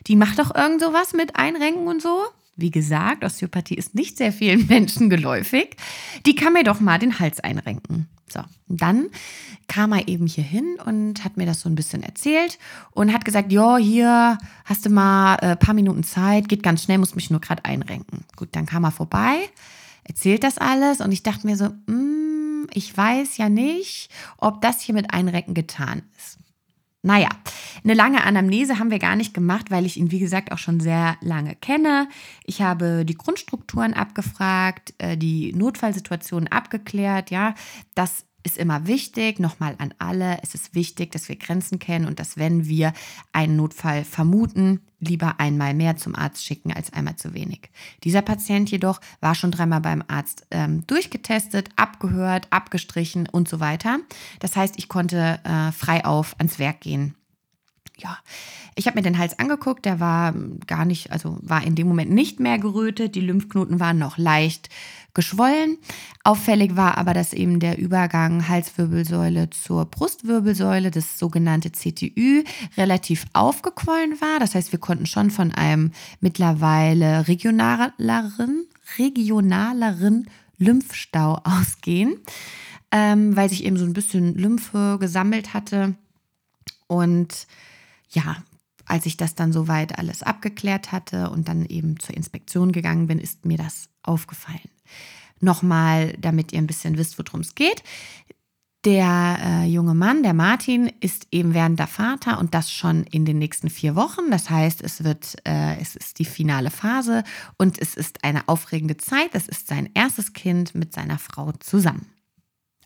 die 0.07 0.15
macht 0.15 0.39
doch 0.39 0.53
irgend 0.53 0.81
sowas 0.81 1.13
mit 1.13 1.35
Einrenken 1.35 1.87
und 1.87 2.01
so. 2.01 2.25
Wie 2.57 2.71
gesagt, 2.71 3.23
Osteopathie 3.23 3.75
ist 3.75 3.95
nicht 3.95 4.17
sehr 4.17 4.33
vielen 4.33 4.67
Menschen 4.69 5.09
geläufig. 5.09 5.77
Die 6.25 6.35
kann 6.35 6.53
mir 6.53 6.63
doch 6.63 6.79
mal 6.79 6.99
den 6.99 7.19
Hals 7.19 7.39
einrenken. 7.39 8.07
So, 8.29 8.41
dann 8.67 9.07
kam 9.67 9.93
er 9.93 10.07
eben 10.09 10.27
hier 10.27 10.43
hin 10.43 10.77
und 10.85 11.23
hat 11.23 11.37
mir 11.37 11.45
das 11.45 11.61
so 11.61 11.69
ein 11.69 11.75
bisschen 11.75 12.03
erzählt 12.03 12.59
und 12.91 13.13
hat 13.13 13.23
gesagt, 13.23 13.53
ja, 13.53 13.77
hier 13.77 14.37
hast 14.65 14.85
du 14.85 14.89
mal 14.89 15.35
ein 15.35 15.51
äh, 15.51 15.55
paar 15.55 15.73
Minuten 15.73 16.03
Zeit, 16.03 16.49
geht 16.49 16.63
ganz 16.63 16.83
schnell, 16.83 16.97
muss 16.97 17.15
mich 17.15 17.29
nur 17.29 17.39
gerade 17.39 17.63
einrenken. 17.63 18.25
Gut, 18.35 18.49
dann 18.51 18.65
kam 18.65 18.83
er 18.83 18.91
vorbei, 18.91 19.49
erzählt 20.03 20.43
das 20.43 20.57
alles 20.57 20.99
und 20.99 21.13
ich 21.13 21.23
dachte 21.23 21.47
mir 21.47 21.55
so, 21.55 21.69
mm, 21.85 22.67
ich 22.73 22.95
weiß 22.95 23.37
ja 23.37 23.47
nicht, 23.47 24.09
ob 24.37 24.61
das 24.61 24.81
hier 24.81 24.95
mit 24.95 25.13
Einrenken 25.13 25.53
getan 25.53 26.01
ist. 26.17 26.37
Naja, 27.07 27.29
eine 27.85 27.93
lange 27.93 28.25
Anamnese 28.25 28.79
haben 28.79 28.91
wir 28.91 28.99
gar 28.99 29.15
nicht 29.15 29.33
gemacht, 29.33 29.71
weil 29.71 29.85
ich 29.85 29.95
ihn, 29.95 30.11
wie 30.11 30.19
gesagt, 30.19 30.51
auch 30.51 30.57
schon 30.57 30.81
sehr 30.81 31.15
lange 31.21 31.55
kenne. 31.55 32.09
Ich 32.43 32.61
habe 32.61 33.05
die 33.05 33.15
Grundstrukturen 33.15 33.93
abgefragt, 33.93 34.93
äh, 34.97 35.15
die 35.15 35.53
Notfallsituationen 35.53 36.49
abgeklärt, 36.49 37.31
ja, 37.31 37.55
dass 37.95 38.25
ist 38.47 38.57
immer 38.57 38.87
wichtig, 38.87 39.39
nochmal 39.39 39.75
an 39.77 39.93
alle, 39.99 40.39
es 40.41 40.55
ist 40.55 40.73
wichtig, 40.73 41.11
dass 41.11 41.27
wir 41.27 41.35
Grenzen 41.35 41.79
kennen 41.79 42.05
und 42.05 42.17
dass 42.17 42.37
wenn 42.37 42.65
wir 42.65 42.93
einen 43.33 43.57
Notfall 43.57 44.05
vermuten, 44.05 44.79
lieber 45.01 45.39
einmal 45.41 45.73
mehr 45.73 45.97
zum 45.97 46.15
Arzt 46.15 46.45
schicken 46.45 46.71
als 46.71 46.93
einmal 46.93 47.17
zu 47.17 47.33
wenig. 47.33 47.69
Dieser 48.05 48.21
Patient 48.21 48.71
jedoch 48.71 49.01
war 49.19 49.35
schon 49.35 49.51
dreimal 49.51 49.81
beim 49.81 50.01
Arzt 50.07 50.47
ähm, 50.49 50.87
durchgetestet, 50.87 51.69
abgehört, 51.75 52.47
abgestrichen 52.49 53.27
und 53.29 53.49
so 53.49 53.59
weiter. 53.59 53.99
Das 54.39 54.55
heißt, 54.55 54.75
ich 54.77 54.87
konnte 54.87 55.39
äh, 55.43 55.73
frei 55.73 56.05
auf 56.05 56.33
ans 56.39 56.57
Werk 56.57 56.79
gehen 56.79 57.16
ja, 57.97 58.17
ich 58.75 58.85
habe 58.85 58.97
mir 58.97 59.03
den 59.03 59.17
Hals 59.17 59.39
angeguckt, 59.39 59.85
der 59.85 59.99
war 59.99 60.33
gar 60.67 60.85
nicht, 60.85 61.11
also 61.11 61.37
war 61.41 61.63
in 61.63 61.75
dem 61.75 61.87
Moment 61.87 62.11
nicht 62.11 62.39
mehr 62.39 62.59
gerötet, 62.59 63.15
die 63.15 63.21
Lymphknoten 63.21 63.79
waren 63.79 63.97
noch 63.97 64.17
leicht 64.17 64.69
geschwollen. 65.17 65.79
Auffällig 66.23 66.75
war 66.75 66.99
aber, 66.99 67.15
dass 67.15 67.33
eben 67.33 67.59
der 67.59 67.79
Übergang 67.79 68.47
Halswirbelsäule 68.47 69.49
zur 69.49 69.85
Brustwirbelsäule, 69.85 70.91
das 70.91 71.17
sogenannte 71.17 71.71
CTÜ, 71.71 72.43
relativ 72.77 73.25
aufgequollen 73.33 74.21
war. 74.21 74.39
Das 74.39 74.53
heißt, 74.53 74.71
wir 74.71 74.79
konnten 74.79 75.07
schon 75.07 75.31
von 75.31 75.51
einem 75.51 75.91
mittlerweile 76.21 77.27
regionaleren, 77.27 78.67
regionaleren 78.99 80.29
Lymphstau 80.59 81.41
ausgehen, 81.43 82.19
ähm, 82.91 83.35
weil 83.35 83.49
sich 83.49 83.63
eben 83.65 83.77
so 83.77 83.85
ein 83.85 83.93
bisschen 83.93 84.35
Lymphe 84.35 84.97
gesammelt 84.99 85.55
hatte. 85.55 85.95
Und 86.85 87.47
ja, 88.09 88.37
als 88.85 89.05
ich 89.05 89.17
das 89.17 89.35
dann 89.35 89.51
soweit 89.51 89.99
alles 89.99 90.23
abgeklärt 90.23 90.91
hatte 90.91 91.29
und 91.29 91.47
dann 91.47 91.65
eben 91.65 91.99
zur 91.99 92.15
Inspektion 92.15 92.71
gegangen 92.71 93.07
bin, 93.07 93.19
ist 93.19 93.45
mir 93.45 93.57
das 93.57 93.89
aufgefallen. 94.01 94.69
Nochmal, 95.39 96.13
damit 96.19 96.51
ihr 96.51 96.59
ein 96.59 96.67
bisschen 96.67 96.97
wisst, 96.97 97.19
worum 97.19 97.41
es 97.41 97.53
geht. 97.53 97.83
Der 98.85 99.39
äh, 99.43 99.65
junge 99.65 99.93
Mann, 99.93 100.23
der 100.23 100.33
Martin, 100.33 100.91
ist 101.01 101.27
eben 101.31 101.53
während 101.53 101.77
der 101.77 101.87
Vater 101.87 102.39
und 102.39 102.53
das 102.53 102.71
schon 102.71 103.03
in 103.03 103.25
den 103.25 103.37
nächsten 103.37 103.69
vier 103.69 103.95
Wochen. 103.95 104.31
Das 104.31 104.49
heißt, 104.49 104.81
es 104.81 105.03
wird, 105.03 105.35
äh, 105.45 105.77
es 105.81 105.95
ist 105.95 106.19
die 106.19 106.25
finale 106.25 106.71
Phase 106.71 107.23
und 107.57 107.79
es 107.79 107.95
ist 107.95 108.23
eine 108.23 108.47
aufregende 108.47 108.95
Zeit. 108.95 109.31
Es 109.33 109.47
ist 109.47 109.67
sein 109.67 109.89
erstes 109.93 110.31
Kind 110.33 110.73
mit 110.73 110.93
seiner 110.93 111.19
Frau 111.19 111.51
zusammen 111.59 112.07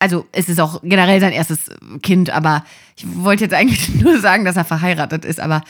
also 0.01 0.27
es 0.31 0.49
ist 0.49 0.59
auch 0.59 0.81
generell 0.81 1.19
sein 1.19 1.31
erstes 1.31 1.69
Kind, 2.01 2.31
aber 2.31 2.65
ich 2.95 3.05
wollte 3.23 3.43
jetzt 3.43 3.53
eigentlich 3.53 3.87
nur 4.01 4.19
sagen, 4.19 4.45
dass 4.45 4.57
er 4.57 4.65
verheiratet 4.65 5.25
ist, 5.25 5.39
aber 5.39 5.61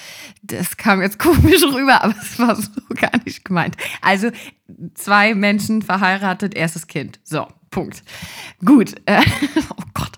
das 0.42 0.78
kam 0.78 1.02
jetzt 1.02 1.20
komisch 1.20 1.64
rüber, 1.64 2.02
aber 2.02 2.16
es 2.20 2.40
war 2.40 2.56
so 2.56 2.70
gar 2.96 3.12
nicht 3.26 3.44
gemeint. 3.44 3.76
Also 4.02 4.32
zwei 4.94 5.36
Menschen 5.36 5.82
verheiratet, 5.82 6.56
erstes 6.56 6.88
Kind. 6.88 7.20
So, 7.24 7.46
Punkt. 7.72 8.04
Gut. 8.64 8.96
Äh, 9.06 9.22
oh 9.78 9.84
Gott. 9.94 10.12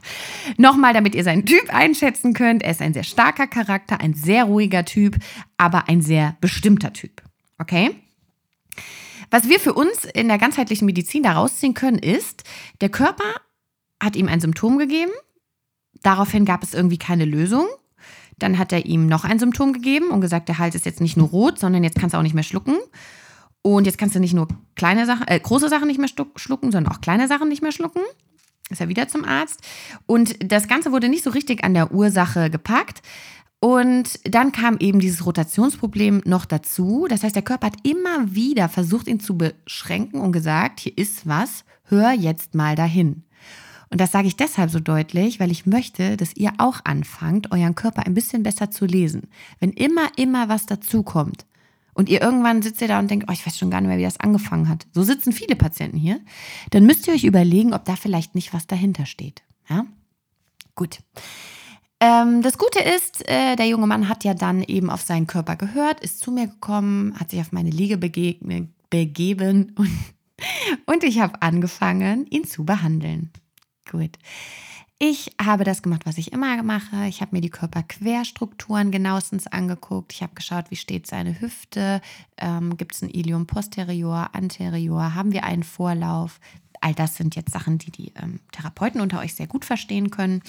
Nochmal, 0.57 0.93
damit 0.93 1.15
ihr 1.15 1.23
seinen 1.23 1.47
Typ 1.47 1.73
einschätzen 1.73 2.33
könnt. 2.33 2.61
Er 2.61 2.71
ist 2.71 2.81
ein 2.81 2.93
sehr 2.93 3.03
starker 3.03 3.47
Charakter, 3.47 3.99
ein 3.99 4.13
sehr 4.13 4.43
ruhiger 4.43 4.85
Typ, 4.85 5.17
aber 5.57 5.89
ein 5.89 6.01
sehr 6.01 6.37
bestimmter 6.39 6.93
Typ. 6.93 7.23
Okay? 7.57 7.95
Was 9.31 9.49
wir 9.49 9.59
für 9.59 9.73
uns 9.73 10.05
in 10.05 10.27
der 10.27 10.37
ganzheitlichen 10.37 10.85
Medizin 10.85 11.23
daraus 11.23 11.57
ziehen 11.57 11.73
können, 11.73 11.97
ist, 11.97 12.43
der 12.81 12.89
Körper 12.89 13.23
hat 14.03 14.15
ihm 14.15 14.27
ein 14.27 14.39
Symptom 14.39 14.77
gegeben. 14.77 15.11
Daraufhin 16.01 16.45
gab 16.45 16.63
es 16.63 16.73
irgendwie 16.73 16.97
keine 16.97 17.25
Lösung. 17.25 17.65
Dann 18.39 18.57
hat 18.57 18.71
er 18.73 18.85
ihm 18.85 19.07
noch 19.07 19.23
ein 19.23 19.39
Symptom 19.39 19.73
gegeben 19.73 20.09
und 20.09 20.21
gesagt, 20.21 20.49
der 20.49 20.57
Hals 20.57 20.75
ist 20.75 20.85
jetzt 20.85 21.01
nicht 21.01 21.17
nur 21.17 21.29
rot, 21.29 21.59
sondern 21.59 21.83
jetzt 21.83 21.99
kannst 21.99 22.13
du 22.13 22.17
auch 22.17 22.23
nicht 22.23 22.33
mehr 22.33 22.43
schlucken. 22.43 22.75
Und 23.61 23.85
jetzt 23.85 23.97
kannst 23.97 24.15
du 24.15 24.19
nicht 24.19 24.33
nur 24.33 24.47
kleine 24.75 25.05
Sachen, 25.05 25.27
äh, 25.27 25.39
große 25.39 25.69
Sachen 25.69 25.87
nicht 25.87 25.99
mehr 25.99 26.09
schlucken, 26.35 26.71
sondern 26.71 26.91
auch 26.91 26.99
kleine 26.99 27.27
Sachen 27.27 27.47
nicht 27.47 27.61
mehr 27.61 27.71
schlucken. 27.71 28.01
Ist 28.69 28.81
er 28.81 28.89
wieder 28.89 29.07
zum 29.07 29.23
Arzt. 29.23 29.61
Und 30.05 30.51
das 30.51 30.67
Ganze 30.67 30.91
wurde 30.91 31.09
nicht 31.09 31.23
so 31.23 31.29
richtig 31.29 31.63
an 31.63 31.73
der 31.73 31.93
Ursache 31.93 32.49
gepackt. 32.49 33.01
Und 33.59 34.19
dann 34.25 34.51
kam 34.51 34.77
eben 34.79 34.99
dieses 34.99 35.25
Rotationsproblem 35.25 36.23
noch 36.25 36.43
dazu. 36.43 37.07
Das 37.09 37.23
heißt, 37.23 37.35
der 37.35 37.43
Körper 37.43 37.67
hat 37.67 37.77
immer 37.83 38.35
wieder 38.35 38.67
versucht, 38.67 39.07
ihn 39.07 39.21
zu 39.21 39.37
beschränken 39.37 40.19
und 40.19 40.33
gesagt, 40.33 40.81
hier 40.81 40.97
ist 40.97 41.25
was, 41.25 41.63
hör 41.85 42.11
jetzt 42.11 42.55
mal 42.55 42.75
dahin. 42.75 43.23
Und 43.93 44.01
das 44.01 44.11
sage 44.11 44.27
ich 44.27 44.35
deshalb 44.35 44.71
so 44.71 44.79
deutlich, 44.79 45.39
weil 45.39 45.51
ich 45.51 45.67
möchte, 45.67 46.17
dass 46.17 46.35
ihr 46.35 46.51
auch 46.57 46.79
anfangt, 46.83 47.51
euren 47.51 47.75
Körper 47.75 48.07
ein 48.07 48.15
bisschen 48.15 48.41
besser 48.41 48.71
zu 48.71 48.87
lesen. 48.87 49.29
Wenn 49.59 49.69
immer, 49.69 50.07
immer 50.15 50.49
was 50.49 50.65
dazukommt 50.65 51.45
und 51.93 52.09
ihr 52.09 52.19
irgendwann 52.19 52.63
sitzt 52.63 52.81
ihr 52.81 52.87
da 52.87 52.97
und 52.97 53.11
denkt, 53.11 53.27
oh, 53.29 53.31
ich 53.31 53.45
weiß 53.45 53.55
schon 53.55 53.69
gar 53.69 53.81
nicht 53.81 53.89
mehr, 53.89 53.99
wie 53.99 54.03
das 54.03 54.19
angefangen 54.19 54.67
hat. 54.67 54.87
So 54.93 55.03
sitzen 55.03 55.31
viele 55.31 55.55
Patienten 55.55 55.99
hier. 55.99 56.19
Dann 56.71 56.87
müsst 56.87 57.07
ihr 57.07 57.13
euch 57.13 57.23
überlegen, 57.23 57.75
ob 57.75 57.85
da 57.85 57.95
vielleicht 57.95 58.33
nicht 58.33 58.51
was 58.51 58.65
dahinter 58.65 59.05
steht. 59.05 59.43
Ja? 59.69 59.85
Gut. 60.73 60.97
Ähm, 61.99 62.41
das 62.41 62.57
Gute 62.57 62.79
ist, 62.79 63.29
äh, 63.29 63.55
der 63.55 63.67
junge 63.67 63.85
Mann 63.85 64.09
hat 64.09 64.23
ja 64.23 64.33
dann 64.33 64.63
eben 64.63 64.89
auf 64.89 65.03
seinen 65.03 65.27
Körper 65.27 65.55
gehört, 65.55 65.99
ist 65.99 66.19
zu 66.19 66.31
mir 66.31 66.47
gekommen, 66.47 67.13
hat 67.19 67.29
sich 67.29 67.41
auf 67.41 67.51
meine 67.51 67.69
Liege 67.69 67.97
begeben 67.97 69.73
und, 69.77 69.91
und 70.87 71.03
ich 71.03 71.19
habe 71.19 71.39
angefangen, 71.43 72.25
ihn 72.31 72.45
zu 72.45 72.65
behandeln. 72.65 73.29
Gut. 73.93 74.17
Ich 74.97 75.35
habe 75.39 75.63
das 75.65 75.83
gemacht, 75.83 76.07
was 76.07 76.17
ich 76.17 76.33
immer 76.33 76.63
mache. 76.63 77.05
Ich 77.07 77.21
habe 77.21 77.35
mir 77.35 77.41
die 77.41 77.51
Körperquerstrukturen 77.51 78.89
genauestens 78.89 79.45
angeguckt. 79.45 80.13
Ich 80.13 80.23
habe 80.23 80.33
geschaut, 80.33 80.71
wie 80.71 80.75
steht 80.75 81.05
seine 81.05 81.39
Hüfte. 81.39 82.01
Ähm, 82.37 82.75
Gibt 82.75 82.95
es 82.95 83.03
ein 83.03 83.11
Ilium 83.11 83.45
posterior, 83.45 84.31
anterior? 84.33 85.13
Haben 85.13 85.31
wir 85.31 85.43
einen 85.43 85.61
Vorlauf? 85.61 86.39
All 86.81 86.95
das 86.95 87.15
sind 87.15 87.35
jetzt 87.35 87.51
Sachen, 87.51 87.77
die 87.77 87.91
die 87.91 88.13
ähm, 88.15 88.39
Therapeuten 88.51 88.99
unter 88.99 89.19
euch 89.19 89.35
sehr 89.35 89.47
gut 89.47 89.63
verstehen 89.63 90.09
können. 90.09 90.41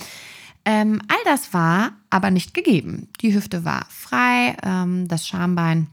Ähm, 0.65 1.03
all 1.09 1.23
das 1.27 1.53
war 1.53 1.93
aber 2.09 2.31
nicht 2.31 2.55
gegeben. 2.55 3.09
Die 3.21 3.35
Hüfte 3.35 3.67
war 3.67 3.85
frei, 3.91 4.57
ähm, 4.63 5.07
das 5.07 5.29
Schambein 5.29 5.89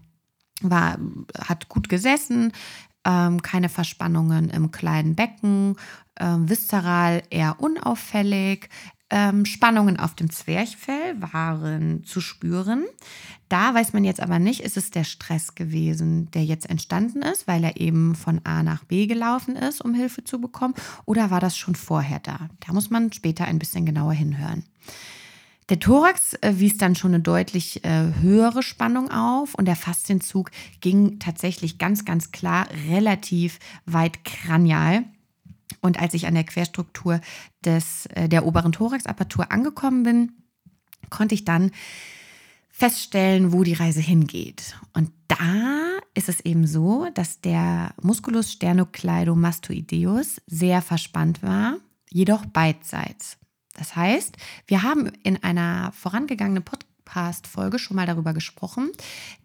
war, 0.62 0.98
hat 1.38 1.68
gut 1.68 1.90
gesessen, 1.90 2.54
ähm, 3.04 3.42
keine 3.42 3.68
Verspannungen 3.68 4.50
im 4.50 4.72
kleinen 4.72 5.16
Becken, 5.16 5.76
ähm, 6.22 6.50
viszeral 6.50 7.24
eher 7.30 7.60
unauffällig. 7.60 8.70
Ähm, 9.10 9.46
Spannungen 9.46 10.00
auf 10.00 10.16
dem 10.16 10.30
Zwerchfell 10.30 11.22
waren 11.22 12.06
zu 12.06 12.22
spüren. 12.22 12.86
Da 13.50 13.74
weiß 13.74 13.92
man 13.92 14.06
jetzt 14.06 14.22
aber 14.22 14.40
nicht, 14.40 14.62
ist 14.62 14.78
es 14.78 14.92
der 14.92 15.04
Stress 15.04 15.56
gewesen, 15.56 16.32
der 16.32 16.46
jetzt 16.46 16.70
entstanden 16.70 17.22
ist, 17.22 17.46
weil 17.48 17.66
er 17.66 17.76
eben 17.76 18.16
von 18.16 18.40
A 18.46 18.64
nach 18.64 18.86
B 18.86 19.08
gelaufen 19.08 19.58
ist, 19.58 19.84
um 19.84 19.94
Hilfe 19.94 20.24
zu 20.24 20.40
bekommen, 20.40 20.74
oder 21.06 21.32
war 21.32 21.42
das 21.42 21.58
schon 21.58 21.76
vorher 21.76 22.20
da? 22.20 22.48
Da 22.66 22.72
muss 22.72 22.90
man 22.90 23.12
später 23.12 23.44
ein 23.44 23.60
bisschen 23.60 23.86
genauer 23.86 24.14
hinhören. 24.14 24.64
Der 25.68 25.80
Thorax 25.80 26.34
äh, 26.36 26.54
wies 26.60 26.78
dann 26.78 26.96
schon 26.96 27.14
eine 27.14 27.24
deutlich 27.24 27.84
äh, 27.84 28.14
höhere 28.22 28.64
Spannung 28.64 29.12
auf 29.12 29.56
und 29.56 29.66
der 29.66 29.76
Faszienzug 29.76 30.52
ging 30.80 31.20
tatsächlich 31.20 31.78
ganz, 31.78 32.06
ganz 32.06 32.32
klar 32.32 32.68
relativ 32.90 33.60
weit 33.86 34.24
kranial. 34.24 35.04
Und 35.82 36.00
als 36.00 36.14
ich 36.14 36.28
an 36.28 36.34
der 36.34 36.44
Querstruktur 36.44 37.22
des, 37.64 38.06
äh, 38.08 38.28
der 38.28 38.46
oberen 38.46 38.72
Thoraxapertur 38.72 39.52
angekommen 39.52 40.04
bin, 40.04 40.32
konnte 41.10 41.36
ich 41.36 41.46
dann 41.46 41.72
feststellen, 42.70 43.54
wo 43.54 43.64
die 43.64 43.74
Reise 43.74 44.00
hingeht. 44.00 44.76
Und 44.94 45.12
da 45.28 46.00
ist 46.14 46.30
es 46.30 46.40
eben 46.42 46.66
so, 46.66 47.08
dass 47.14 47.42
der 47.42 47.94
Musculus 48.02 48.52
sternocleidomastoideus 48.52 50.42
sehr 50.48 50.82
verspannt 50.82 51.44
war, 51.44 51.78
jedoch 52.10 52.46
beidseits. 52.46 53.38
Das 53.74 53.96
heißt, 53.96 54.36
wir 54.68 54.84
haben 54.84 55.08
in 55.24 55.42
einer 55.44 55.92
vorangegangenen 55.94 56.64
Podcast-Folge 57.12 57.78
schon 57.78 57.98
mal 57.98 58.06
darüber 58.08 58.34
gesprochen. 58.34 58.92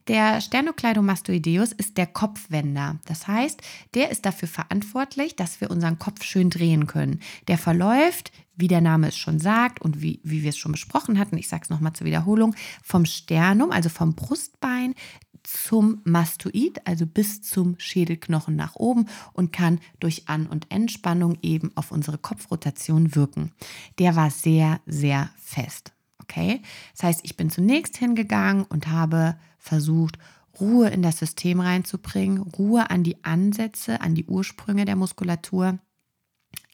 Der 0.07 0.41
Sternocleidomastoideus 0.41 1.73
ist 1.73 1.97
der 1.97 2.07
Kopfwender. 2.07 2.99
Das 3.07 3.27
heißt, 3.27 3.61
der 3.95 4.11
ist 4.11 4.25
dafür 4.25 4.49
verantwortlich, 4.49 5.35
dass 5.35 5.61
wir 5.61 5.71
unseren 5.71 5.99
Kopf 5.99 6.23
schön 6.23 6.49
drehen 6.49 6.87
können. 6.87 7.21
Der 7.49 7.59
verläuft, 7.59 8.31
wie 8.55 8.69
der 8.69 8.81
Name 8.81 9.09
es 9.09 9.17
schon 9.17 9.41
sagt 9.41 9.83
und 9.83 10.01
wie, 10.01 10.21
wie 10.23 10.43
wir 10.43 10.51
es 10.51 10.57
schon 10.57 10.73
besprochen 10.73 11.19
hatten, 11.19 11.37
ich 11.37 11.49
sage 11.49 11.65
es 11.65 11.71
nochmal 11.71 11.93
zur 11.93 12.07
Wiederholung, 12.07 12.55
vom 12.83 13.05
Sternum, 13.05 13.73
also 13.73 13.89
vom 13.89 14.15
Brustbein 14.15 14.95
zum 15.43 16.01
Mastoid, 16.05 16.87
also 16.87 17.07
bis 17.07 17.43
zum 17.43 17.75
Schädelknochen 17.79 18.57
nach 18.57 18.77
oben 18.77 19.07
und 19.33 19.53
kann 19.53 19.81
durch 20.01 20.29
An- 20.29 20.47
und 20.47 20.71
Entspannung 20.71 21.39
eben 21.43 21.77
auf 21.77 21.93
unsere 21.93 22.19
Kopfrotation 22.19 23.15
wirken. 23.15 23.53
Der 23.99 24.17
war 24.17 24.31
sehr, 24.31 24.81
sehr 24.87 25.31
fest. 25.37 25.96
Okay? 26.29 26.63
Das 26.95 27.05
heißt, 27.05 27.21
ich 27.25 27.37
bin 27.37 27.51
zunächst 27.51 27.97
hingegangen 27.97 28.65
und 28.65 28.89
habe 28.89 29.37
versucht, 29.59 30.19
Ruhe 30.61 30.89
in 30.89 31.03
das 31.03 31.19
System 31.19 31.61
reinzubringen, 31.61 32.39
Ruhe 32.39 32.91
an 32.91 33.03
die 33.03 33.23
Ansätze, 33.25 34.01
an 34.01 34.15
die 34.15 34.25
Ursprünge 34.25 34.85
der 34.85 34.97
Muskulatur 34.97 35.79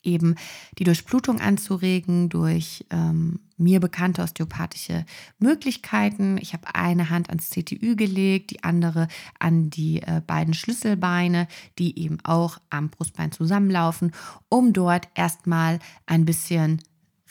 eben 0.02 0.34
die 0.78 0.84
Durchblutung 0.84 1.40
anzuregen 1.40 2.28
durch 2.28 2.84
ähm, 2.90 3.40
mir 3.56 3.80
bekannte 3.80 4.22
osteopathische 4.22 5.04
Möglichkeiten. 5.38 6.38
Ich 6.38 6.52
habe 6.52 6.74
eine 6.74 7.10
Hand 7.10 7.30
ans 7.30 7.50
CTÜ 7.50 7.94
gelegt, 7.94 8.50
die 8.50 8.64
andere 8.64 9.08
an 9.38 9.70
die 9.70 10.02
äh, 10.02 10.20
beiden 10.26 10.54
Schlüsselbeine, 10.54 11.46
die 11.78 11.98
eben 12.00 12.18
auch 12.24 12.58
am 12.70 12.90
Brustbein 12.90 13.30
zusammenlaufen, 13.32 14.12
um 14.48 14.72
dort 14.72 15.08
erstmal 15.14 15.78
ein 16.06 16.24
bisschen 16.24 16.82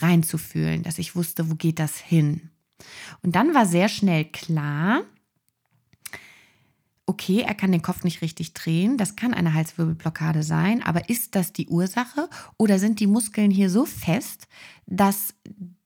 reinzufühlen, 0.01 0.83
dass 0.83 0.99
ich 0.99 1.15
wusste, 1.15 1.49
wo 1.49 1.55
geht 1.55 1.79
das 1.79 1.97
hin. 1.97 2.49
Und 3.21 3.35
dann 3.35 3.53
war 3.53 3.65
sehr 3.65 3.89
schnell 3.89 4.25
klar, 4.25 5.03
okay, 7.05 7.41
er 7.41 7.55
kann 7.55 7.71
den 7.71 7.81
Kopf 7.81 8.03
nicht 8.03 8.21
richtig 8.21 8.53
drehen, 8.53 8.97
das 8.97 9.15
kann 9.15 9.33
eine 9.33 9.53
Halswirbelblockade 9.53 10.43
sein, 10.43 10.81
aber 10.81 11.09
ist 11.09 11.35
das 11.35 11.51
die 11.51 11.67
Ursache 11.67 12.29
oder 12.57 12.79
sind 12.79 12.99
die 12.99 13.07
Muskeln 13.07 13.51
hier 13.51 13.69
so 13.69 13.85
fest, 13.85 14.47
dass 14.85 15.33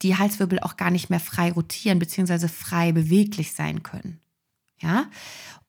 die 0.02 0.18
Halswirbel 0.18 0.60
auch 0.60 0.78
gar 0.78 0.92
nicht 0.92 1.10
mehr 1.10 1.20
frei 1.20 1.52
rotieren 1.52 2.00
bzw. 2.00 2.48
frei 2.48 2.92
beweglich 2.92 3.54
sein 3.54 3.82
können? 3.82 4.20
Ja, 4.80 5.10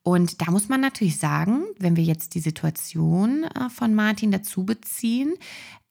und 0.03 0.41
da 0.41 0.51
muss 0.51 0.69
man 0.69 0.79
natürlich 0.79 1.17
sagen, 1.17 1.63
wenn 1.79 1.95
wir 1.95 2.03
jetzt 2.03 2.35
die 2.35 2.39
Situation 2.39 3.45
äh, 3.45 3.69
von 3.69 3.95
Martin 3.95 4.31
dazu 4.31 4.63
beziehen, 4.63 5.33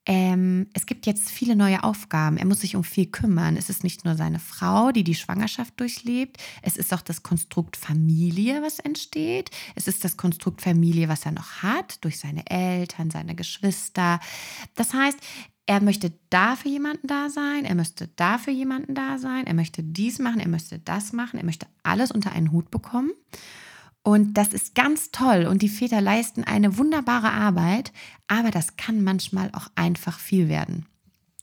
ähm, 0.07 0.69
es 0.73 0.87
gibt 0.87 1.05
jetzt 1.07 1.31
viele 1.31 1.57
neue 1.57 1.83
Aufgaben. 1.83 2.37
Er 2.37 2.47
muss 2.47 2.61
sich 2.61 2.77
um 2.77 2.85
viel 2.85 3.07
kümmern. 3.07 3.57
Es 3.57 3.69
ist 3.69 3.83
nicht 3.83 4.05
nur 4.05 4.15
seine 4.15 4.39
Frau, 4.39 4.93
die 4.93 5.03
die 5.03 5.17
Schwangerschaft 5.17 5.79
durchlebt. 5.81 6.39
Es 6.63 6.77
ist 6.77 6.95
auch 6.95 7.03
das 7.03 7.25
Konstrukt 7.25 7.77
Familie, 7.77 8.63
was 8.63 8.79
entsteht. 8.79 9.51
Es 9.75 9.89
ist 9.89 10.05
das 10.05 10.17
Konstrukt 10.17 10.63
Familie, 10.63 11.09
was 11.09 11.27
er 11.27 11.33
noch 11.33 11.63
hat, 11.63 12.05
durch 12.05 12.21
seine 12.21 12.49
Eltern, 12.49 13.11
seine 13.11 13.35
Geschwister. 13.35 14.21
Das 14.77 14.95
heißt, 14.95 15.19
er 15.67 15.83
möchte 15.83 16.13
da 16.31 16.55
für 16.55 16.69
jemanden 16.69 17.09
da 17.09 17.29
sein, 17.29 17.65
er 17.65 17.75
möchte 17.75 18.09
da 18.15 18.39
für 18.39 18.53
jemanden 18.53 18.95
da 18.95 19.19
sein, 19.19 19.49
er 19.49 19.55
möchte 19.55 19.83
dies 19.83 20.21
machen, 20.21 20.39
er 20.39 20.49
möchte 20.49 20.79
das 20.79 21.13
machen, 21.13 21.39
er 21.39 21.45
möchte 21.45 21.67
alles 21.83 22.13
unter 22.13 22.31
einen 22.31 22.53
Hut 22.53 22.71
bekommen. 22.71 23.11
Und 24.07 24.35
das 24.35 24.53
ist 24.53 24.77
ganz 24.77 25.11
toll 25.11 25.49
und 25.51 25.63
die 25.63 25.69
Väter 25.69 26.01
leisten 26.01 26.45
eine 26.45 26.79
wunderbare 26.79 27.33
Arbeit, 27.33 27.93
aber 28.29 28.53
das 28.53 28.77
kann 28.77 29.03
manchmal 29.03 29.51
auch 29.53 29.67
einfach 29.75 30.21
viel 30.21 30.49
werden. 30.49 30.87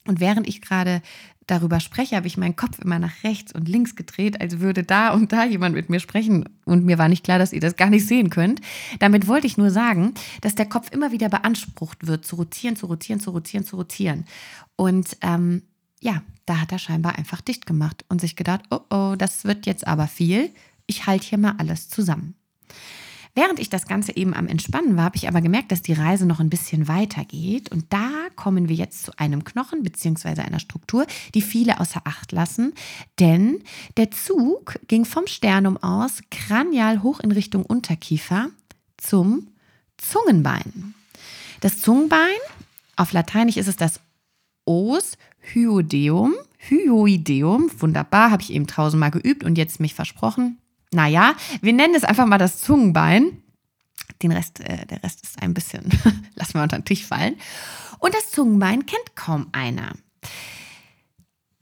Und 0.08 0.22
während 0.22 0.48
ich 0.48 0.62
gerade 0.62 1.02
darüber 1.46 1.82
spreche, 1.82 2.16
habe 2.16 2.28
ich 2.28 2.38
meinen 2.38 2.56
Kopf 2.56 2.80
immer 2.80 3.00
nach 3.00 3.26
rechts 3.26 3.52
und 3.52 3.68
links 3.68 3.98
gedreht, 3.98 4.40
als 4.40 4.62
würde 4.62 4.84
da 4.84 5.10
und 5.10 5.34
da 5.34 5.44
jemand 5.44 5.76
mit 5.76 5.90
mir 5.90 6.00
sprechen. 6.00 6.48
Und 6.64 6.86
mir 6.86 6.98
war 6.98 7.10
nicht 7.10 7.26
klar, 7.26 7.38
dass 7.38 7.52
ihr 7.52 7.60
das 7.60 7.76
gar 7.76 7.90
nicht 7.90 8.08
sehen 8.08 8.30
könnt. 8.30 8.62
Damit 9.00 9.28
wollte 9.28 9.46
ich 9.46 9.58
nur 9.58 9.70
sagen, 9.70 10.14
dass 10.40 10.56
der 10.56 10.70
Kopf 10.70 10.90
immer 10.94 11.12
wieder 11.12 11.28
beansprucht 11.28 12.08
wird, 12.08 12.26
zu 12.26 12.38
rotieren, 12.38 12.78
zu 12.78 12.86
rotieren, 12.86 13.20
zu 13.20 13.32
rotieren, 13.32 13.66
zu 13.66 13.76
rotieren. 13.76 14.24
Und 14.78 15.18
ähm, 15.20 15.64
ja, 16.00 16.24
da 16.46 16.62
hat 16.62 16.72
er 16.72 16.80
scheinbar 16.80 17.18
einfach 17.18 17.42
dicht 17.42 17.66
gemacht 17.66 18.06
und 18.08 18.22
sich 18.22 18.38
gedacht, 18.38 18.62
oh 18.70 18.80
oh, 18.90 19.16
das 19.18 19.44
wird 19.44 19.66
jetzt 19.66 19.86
aber 19.86 20.08
viel. 20.08 20.50
Ich 20.88 21.08
halte 21.08 21.28
hier 21.28 21.38
mal 21.38 21.56
alles 21.58 21.90
zusammen. 21.90 22.36
Während 23.36 23.60
ich 23.60 23.70
das 23.70 23.88
Ganze 23.88 24.16
eben 24.16 24.36
am 24.36 24.48
Entspannen 24.48 24.96
war, 24.96 25.06
habe 25.06 25.16
ich 25.16 25.28
aber 25.28 25.42
gemerkt, 25.42 25.72
dass 25.72 25.82
die 25.82 25.94
Reise 25.94 26.28
noch 26.28 26.40
ein 26.40 26.52
bisschen 26.52 26.88
weiter 26.88 27.26
geht. 27.26 27.72
Und 27.72 27.92
da 27.92 28.10
kommen 28.36 28.70
wir 28.70 28.76
jetzt 28.76 29.04
zu 29.04 29.18
einem 29.18 29.44
Knochen 29.44 29.82
bzw. 29.82 30.42
einer 30.42 30.60
Struktur, 30.60 31.08
die 31.34 31.42
viele 31.42 31.80
außer 31.80 32.02
Acht 32.04 32.32
lassen. 32.32 32.74
Denn 33.20 33.64
der 33.98 34.12
Zug 34.12 34.80
ging 34.88 35.04
vom 35.04 35.26
Sternum 35.26 35.78
aus 35.78 36.22
kranial 36.30 37.02
hoch 37.02 37.20
in 37.22 37.32
Richtung 37.32 37.66
Unterkiefer 37.66 38.50
zum 38.98 39.48
Zungenbein. 39.98 40.94
Das 41.60 41.82
Zungenbein, 41.82 42.38
auf 42.96 43.14
Lateinisch 43.14 43.58
ist 43.58 43.68
es 43.68 43.78
das 43.78 44.00
Os 44.66 45.18
hyoideum. 45.40 46.36
Hyoideum, 46.60 47.70
wunderbar, 47.80 48.30
habe 48.30 48.44
ich 48.44 48.54
eben 48.54 48.68
tausendmal 48.68 49.12
geübt 49.12 49.44
und 49.44 49.58
jetzt 49.58 49.80
mich 49.80 49.96
versprochen 49.96 50.60
naja, 50.94 51.36
wir 51.62 51.74
nennen 51.74 51.96
es 51.96 52.04
einfach 52.04 52.26
mal 52.26 52.38
das 52.38 52.62
Zungenbein. 52.62 53.42
Den 54.22 54.32
Rest, 54.32 54.60
äh, 54.62 54.86
der 54.86 55.04
Rest 55.04 55.24
ist 55.24 55.42
ein 55.42 55.54
bisschen, 55.54 55.84
lassen 56.36 56.54
wir 56.54 56.64
unter 56.64 56.78
den 56.78 56.86
Tisch 56.86 57.06
fallen. 57.06 57.36
Und 58.00 58.14
das 58.14 58.32
Zungenbein 58.32 58.86
kennt 58.86 59.16
kaum 59.16 59.48
einer. 59.52 59.94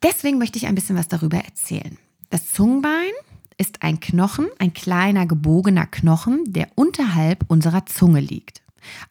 Deswegen 0.03 0.37
möchte 0.37 0.57
ich 0.57 0.67
ein 0.67 0.75
bisschen 0.75 0.97
was 0.97 1.07
darüber 1.07 1.37
erzählen. 1.37 1.97
Das 2.29 2.51
Zungenbein 2.51 3.11
ist 3.57 3.83
ein 3.83 3.99
Knochen, 3.99 4.47
ein 4.57 4.73
kleiner 4.73 5.27
gebogener 5.27 5.85
Knochen, 5.85 6.43
der 6.47 6.67
unterhalb 6.75 7.45
unserer 7.47 7.85
Zunge 7.85 8.19
liegt. 8.19 8.61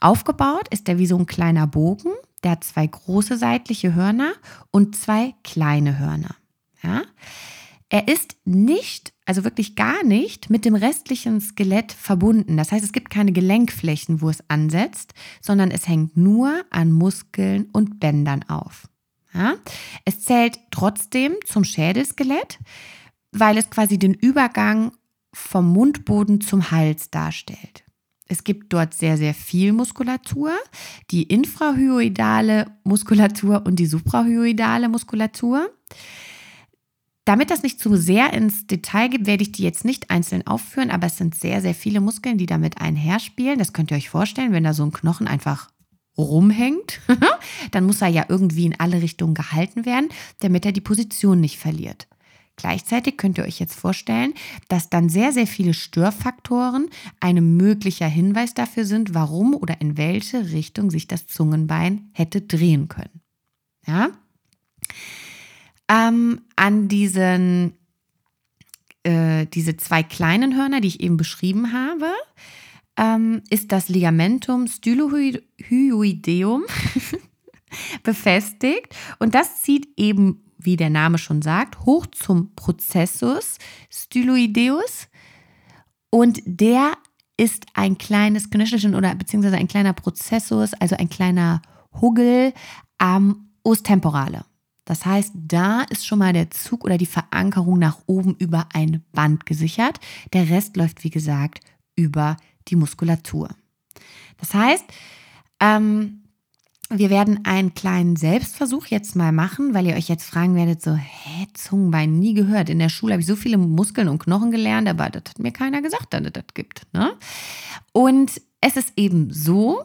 Aufgebaut 0.00 0.66
ist 0.70 0.88
er 0.88 0.98
wie 0.98 1.06
so 1.06 1.16
ein 1.16 1.26
kleiner 1.26 1.66
Bogen, 1.68 2.10
der 2.42 2.52
hat 2.52 2.64
zwei 2.64 2.86
große 2.86 3.36
seitliche 3.36 3.94
Hörner 3.94 4.32
und 4.70 4.96
zwei 4.96 5.34
kleine 5.44 5.98
Hörner. 5.98 6.34
Ja? 6.82 7.02
Er 7.88 8.08
ist 8.08 8.36
nicht, 8.44 9.12
also 9.30 9.44
wirklich 9.44 9.76
gar 9.76 10.02
nicht 10.02 10.50
mit 10.50 10.64
dem 10.64 10.74
restlichen 10.74 11.40
Skelett 11.40 11.92
verbunden. 11.92 12.56
Das 12.56 12.72
heißt, 12.72 12.84
es 12.84 12.90
gibt 12.90 13.10
keine 13.10 13.30
Gelenkflächen, 13.30 14.20
wo 14.20 14.28
es 14.28 14.42
ansetzt, 14.48 15.14
sondern 15.40 15.70
es 15.70 15.86
hängt 15.86 16.16
nur 16.16 16.64
an 16.70 16.90
Muskeln 16.90 17.68
und 17.72 18.00
Bändern 18.00 18.42
auf. 18.48 18.88
Ja? 19.32 19.54
Es 20.04 20.24
zählt 20.24 20.58
trotzdem 20.72 21.36
zum 21.46 21.62
Schädelskelett, 21.62 22.58
weil 23.30 23.56
es 23.56 23.70
quasi 23.70 24.00
den 24.00 24.14
Übergang 24.14 24.90
vom 25.32 25.72
Mundboden 25.72 26.40
zum 26.40 26.72
Hals 26.72 27.12
darstellt. 27.12 27.84
Es 28.26 28.42
gibt 28.42 28.72
dort 28.72 28.94
sehr, 28.94 29.16
sehr 29.16 29.32
viel 29.34 29.72
Muskulatur, 29.72 30.50
die 31.12 31.22
infrahyoidale 31.22 32.66
Muskulatur 32.82 33.64
und 33.64 33.76
die 33.76 33.86
suprahyoidale 33.86 34.88
Muskulatur. 34.88 35.70
Damit 37.30 37.52
das 37.52 37.62
nicht 37.62 37.78
zu 37.78 37.96
sehr 37.96 38.32
ins 38.32 38.66
Detail 38.66 39.06
geht, 39.06 39.24
werde 39.24 39.44
ich 39.44 39.52
die 39.52 39.62
jetzt 39.62 39.84
nicht 39.84 40.10
einzeln 40.10 40.44
aufführen, 40.48 40.90
aber 40.90 41.06
es 41.06 41.16
sind 41.16 41.36
sehr, 41.36 41.62
sehr 41.62 41.76
viele 41.76 42.00
Muskeln, 42.00 42.38
die 42.38 42.46
damit 42.46 42.80
einherspielen. 42.80 43.56
Das 43.56 43.72
könnt 43.72 43.92
ihr 43.92 43.96
euch 43.96 44.10
vorstellen, 44.10 44.50
wenn 44.50 44.64
da 44.64 44.74
so 44.74 44.82
ein 44.82 44.90
Knochen 44.90 45.28
einfach 45.28 45.70
rumhängt, 46.18 47.00
dann 47.70 47.86
muss 47.86 48.02
er 48.02 48.08
ja 48.08 48.26
irgendwie 48.28 48.66
in 48.66 48.80
alle 48.80 49.00
Richtungen 49.00 49.34
gehalten 49.34 49.86
werden, 49.86 50.08
damit 50.40 50.66
er 50.66 50.72
die 50.72 50.80
Position 50.80 51.40
nicht 51.40 51.56
verliert. 51.56 52.08
Gleichzeitig 52.56 53.16
könnt 53.16 53.38
ihr 53.38 53.44
euch 53.44 53.60
jetzt 53.60 53.78
vorstellen, 53.78 54.34
dass 54.66 54.90
dann 54.90 55.08
sehr, 55.08 55.30
sehr 55.30 55.46
viele 55.46 55.72
Störfaktoren 55.72 56.90
ein 57.20 57.56
möglicher 57.56 58.08
Hinweis 58.08 58.54
dafür 58.54 58.84
sind, 58.84 59.14
warum 59.14 59.54
oder 59.54 59.80
in 59.80 59.96
welche 59.96 60.50
Richtung 60.50 60.90
sich 60.90 61.06
das 61.06 61.28
Zungenbein 61.28 62.10
hätte 62.12 62.40
drehen 62.40 62.88
können. 62.88 63.20
Ja? 63.86 64.08
Ähm, 65.90 66.42
an 66.54 66.88
diesen, 66.88 67.74
äh, 69.02 69.46
diese 69.46 69.76
zwei 69.76 70.02
kleinen 70.02 70.56
Hörner, 70.56 70.80
die 70.80 70.88
ich 70.88 71.00
eben 71.00 71.16
beschrieben 71.16 71.72
habe, 71.72 72.12
ähm, 72.96 73.42
ist 73.50 73.72
das 73.72 73.88
Ligamentum 73.88 74.68
stylohyoideum 74.68 76.64
befestigt 78.04 78.94
und 79.18 79.34
das 79.34 79.62
zieht 79.62 79.88
eben, 79.96 80.44
wie 80.58 80.76
der 80.76 80.90
Name 80.90 81.18
schon 81.18 81.42
sagt, 81.42 81.80
hoch 81.80 82.06
zum 82.06 82.54
Prozessus 82.54 83.58
styloideus 83.90 85.08
und 86.10 86.40
der 86.44 86.92
ist 87.36 87.66
ein 87.74 87.96
kleines 87.96 88.50
Knöchelchen 88.50 88.94
oder 88.94 89.14
beziehungsweise 89.14 89.56
ein 89.56 89.68
kleiner 89.68 89.94
Prozessus, 89.94 90.74
also 90.74 90.94
ein 90.96 91.08
kleiner 91.08 91.62
Huggel 92.00 92.52
am 92.98 93.48
Os 93.64 93.82
temporale. 93.82 94.44
Das 94.90 95.06
heißt, 95.06 95.34
da 95.36 95.82
ist 95.82 96.04
schon 96.04 96.18
mal 96.18 96.32
der 96.32 96.50
Zug 96.50 96.82
oder 96.82 96.98
die 96.98 97.06
Verankerung 97.06 97.78
nach 97.78 97.98
oben 98.06 98.34
über 98.40 98.66
ein 98.72 99.04
Band 99.12 99.46
gesichert. 99.46 100.00
Der 100.32 100.50
Rest 100.50 100.76
läuft, 100.76 101.04
wie 101.04 101.10
gesagt, 101.10 101.60
über 101.94 102.36
die 102.66 102.74
Muskulatur. 102.74 103.50
Das 104.38 104.52
heißt, 104.52 104.84
ähm, 105.60 106.24
wir 106.88 107.08
werden 107.08 107.44
einen 107.44 107.72
kleinen 107.74 108.16
Selbstversuch 108.16 108.86
jetzt 108.86 109.14
mal 109.14 109.30
machen, 109.30 109.74
weil 109.74 109.86
ihr 109.86 109.94
euch 109.94 110.08
jetzt 110.08 110.24
fragen 110.24 110.56
werdet, 110.56 110.82
so, 110.82 110.96
hä, 110.96 111.46
Zungenbein, 111.54 112.18
nie 112.18 112.34
gehört. 112.34 112.68
In 112.68 112.80
der 112.80 112.88
Schule 112.88 113.12
habe 113.12 113.20
ich 113.20 113.28
so 113.28 113.36
viele 113.36 113.58
Muskeln 113.58 114.08
und 114.08 114.18
Knochen 114.18 114.50
gelernt, 114.50 114.88
aber 114.88 115.08
das 115.08 115.22
hat 115.28 115.38
mir 115.38 115.52
keiner 115.52 115.82
gesagt, 115.82 116.12
dass 116.12 116.22
es 116.22 116.32
das 116.32 116.46
gibt. 116.52 116.88
Ne? 116.92 117.12
Und 117.92 118.42
es 118.60 118.76
ist 118.76 118.94
eben 118.96 119.32
so, 119.32 119.84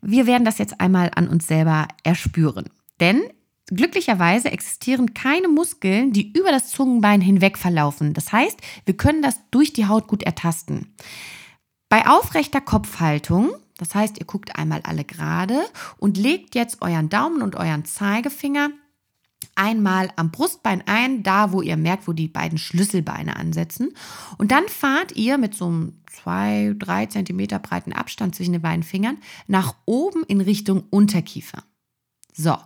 wir 0.00 0.26
werden 0.26 0.46
das 0.46 0.56
jetzt 0.56 0.80
einmal 0.80 1.10
an 1.14 1.28
uns 1.28 1.46
selber 1.46 1.88
erspüren. 2.04 2.70
Denn 3.00 3.20
Glücklicherweise 3.68 4.50
existieren 4.52 5.12
keine 5.12 5.48
Muskeln, 5.48 6.12
die 6.12 6.32
über 6.32 6.50
das 6.50 6.70
Zungenbein 6.70 7.20
hinweg 7.20 7.58
verlaufen. 7.58 8.14
Das 8.14 8.32
heißt, 8.32 8.60
wir 8.84 8.96
können 8.96 9.22
das 9.22 9.40
durch 9.50 9.72
die 9.72 9.86
Haut 9.86 10.06
gut 10.06 10.22
ertasten. 10.22 10.94
Bei 11.88 12.06
aufrechter 12.06 12.60
Kopfhaltung, 12.60 13.50
das 13.78 13.94
heißt, 13.94 14.18
ihr 14.18 14.26
guckt 14.26 14.56
einmal 14.56 14.82
alle 14.82 15.04
gerade 15.04 15.60
und 15.98 16.16
legt 16.16 16.54
jetzt 16.54 16.80
euren 16.80 17.08
Daumen 17.08 17.42
und 17.42 17.56
euren 17.56 17.84
Zeigefinger 17.84 18.70
einmal 19.56 20.10
am 20.16 20.30
Brustbein 20.30 20.82
ein, 20.86 21.22
da 21.22 21.52
wo 21.52 21.62
ihr 21.62 21.76
merkt, 21.76 22.06
wo 22.06 22.12
die 22.12 22.28
beiden 22.28 22.58
Schlüsselbeine 22.58 23.36
ansetzen. 23.36 23.94
Und 24.38 24.52
dann 24.52 24.68
fahrt 24.68 25.12
ihr 25.16 25.38
mit 25.38 25.54
so 25.54 25.66
einem 25.66 26.02
2-3 26.24 27.08
cm 27.08 27.62
breiten 27.62 27.92
Abstand 27.92 28.34
zwischen 28.34 28.52
den 28.52 28.62
beiden 28.62 28.82
Fingern 28.82 29.18
nach 29.46 29.74
oben 29.86 30.22
in 30.24 30.40
Richtung 30.40 30.84
Unterkiefer. 30.90 31.64
So. 32.32 32.56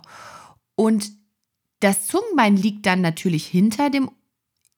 Und 0.75 1.11
das 1.79 2.07
Zungenbein 2.07 2.55
liegt 2.55 2.85
dann 2.85 3.01
natürlich 3.01 3.45
hinter 3.47 3.89
dem, 3.89 4.11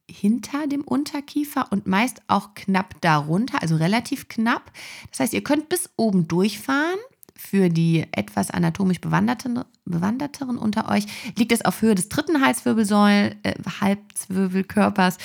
hinter 0.10 0.68
dem 0.68 0.82
Unterkiefer 0.82 1.72
und 1.72 1.88
meist 1.88 2.22
auch 2.28 2.54
knapp 2.54 3.02
darunter, 3.02 3.62
also 3.62 3.76
relativ 3.76 4.28
knapp. 4.28 4.72
Das 5.12 5.20
heißt, 5.20 5.34
ihr 5.34 5.44
könnt 5.44 5.70
bis 5.70 5.90
oben 5.98 6.28
durchfahren, 6.28 7.00
Für 7.36 7.70
die 7.70 8.06
etwas 8.12 8.52
anatomisch 8.52 9.02
bewanderten, 9.02 9.60
bewanderteren 9.86 10.58
unter 10.58 10.88
euch 10.90 11.06
liegt 11.36 11.52
es 11.52 11.66
auf 11.66 11.82
Höhe 11.82 11.96
des 11.96 12.08
dritten 12.08 12.46
Halswirbelsäul, 12.46 13.36
äh, 13.42 13.56
Halswirbelkörpers 13.82 15.18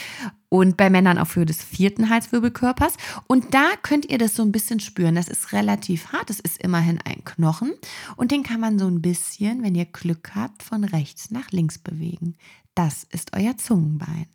und 0.49 0.77
bei 0.77 0.91
Männern 0.91 1.19
auf 1.19 1.37
Höhe 1.37 1.47
des 1.47 1.63
vierten 1.63 2.09
Halswirbelkörpers. 2.09 2.95
Und 3.27 3.55
da 3.55 3.73
könnt 3.83 4.07
ihr 4.07 4.19
das 4.19 4.35
so 4.35 4.43
ein 4.43 4.53
bisschen 4.53 4.81
spüren. 4.81 5.15
Das 5.15 5.29
ist 5.29 5.53
relativ 5.53 6.13
hart. 6.13 6.31
Das 6.31 6.41
ist 6.41 6.63
immerhin 6.63 6.99
ein 7.05 7.25
Knochen. 7.25 7.75
Und 8.17 8.31
den 8.31 8.43
kann 8.43 8.61
man 8.61 8.79
so 8.79 8.87
ein 8.87 9.03
bisschen, 9.03 9.63
wenn 9.63 9.75
ihr 9.75 9.87
Glück 9.87 10.33
habt, 10.35 10.63
von 10.63 10.85
rechts 10.85 11.31
nach 11.31 11.51
links 11.51 11.79
bewegen. 11.79 12.37
Das 12.75 13.05
ist 13.05 13.37
euer 13.37 13.57
Zungenbein. 13.57 14.27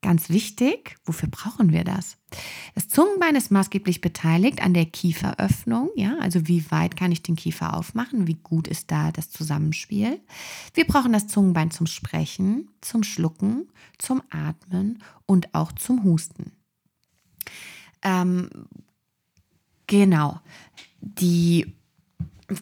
Ganz 0.00 0.28
wichtig, 0.28 0.96
wofür 1.04 1.28
brauchen 1.28 1.72
wir 1.72 1.82
das? 1.82 2.18
Das 2.76 2.88
Zungenbein 2.88 3.34
ist 3.34 3.50
maßgeblich 3.50 4.00
beteiligt 4.00 4.62
an 4.62 4.72
der 4.72 4.86
Kieferöffnung, 4.86 5.90
ja, 5.96 6.16
also 6.20 6.46
wie 6.46 6.70
weit 6.70 6.96
kann 6.96 7.10
ich 7.10 7.24
den 7.24 7.34
Kiefer 7.34 7.74
aufmachen, 7.74 8.28
wie 8.28 8.36
gut 8.36 8.68
ist 8.68 8.92
da 8.92 9.10
das 9.10 9.30
Zusammenspiel. 9.30 10.20
Wir 10.72 10.86
brauchen 10.86 11.12
das 11.12 11.26
Zungenbein 11.26 11.72
zum 11.72 11.86
Sprechen, 11.86 12.70
zum 12.80 13.02
Schlucken, 13.02 13.68
zum 13.98 14.22
Atmen 14.30 15.02
und 15.26 15.52
auch 15.52 15.72
zum 15.72 16.04
Husten. 16.04 16.52
Ähm, 18.02 18.50
genau. 19.88 20.40
Die 21.00 21.74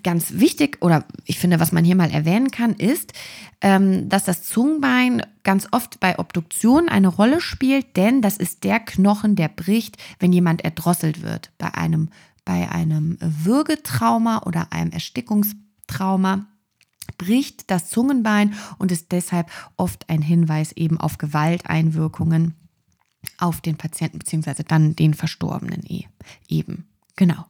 ganz 0.03 0.33
wichtig 0.35 0.79
oder 0.81 1.05
ich 1.25 1.39
finde, 1.39 1.61
was 1.61 1.73
man 1.73 1.85
hier 1.85 1.97
mal 1.97 2.11
erwähnen 2.11 2.51
kann, 2.51 2.75
ist, 2.75 3.13
ähm, 3.61 4.09
dass 4.09 4.25
das 4.25 4.43
Zungenbein 4.43 5.23
ganz 5.45 5.69
oft 5.71 6.01
bei 6.01 6.19
Obduktion 6.19 6.89
eine 6.89 7.09
Rolle 7.09 7.41
spielt, 7.41 7.97
denn 7.97 8.21
das 8.21 8.37
ist 8.37 8.65
der 8.65 8.81
Knochen, 8.81 9.37
der 9.37 9.49
bricht, 9.49 9.97
wenn 10.19 10.33
jemand 10.33 10.65
erdrosselt 10.65 11.23
wird. 11.23 11.53
Bei 11.59 11.73
einem, 11.75 12.11
bei 12.45 12.69
einem 12.69 13.17
Würgetrauma 13.21 14.43
oder 14.45 14.73
einem 14.73 14.91
Erstickungstrauma 14.91 16.47
bricht 17.17 17.71
das 17.71 17.89
Zungenbein 17.89 18.55
und 18.79 18.91
ist 18.91 19.13
deshalb 19.13 19.49
oft 19.77 20.09
ein 20.11 20.23
Hinweis 20.23 20.73
eben 20.73 20.99
auf 20.99 21.19
Gewalteinwirkungen 21.19 22.55
auf 23.39 23.61
den 23.61 23.77
Patienten 23.77 24.19
beziehungsweise 24.19 24.65
dann 24.65 24.97
den 24.97 25.15
Verstorbenen 25.15 25.85
eh, 25.89 26.05
eben. 26.49 26.87
Genau. 27.17 27.47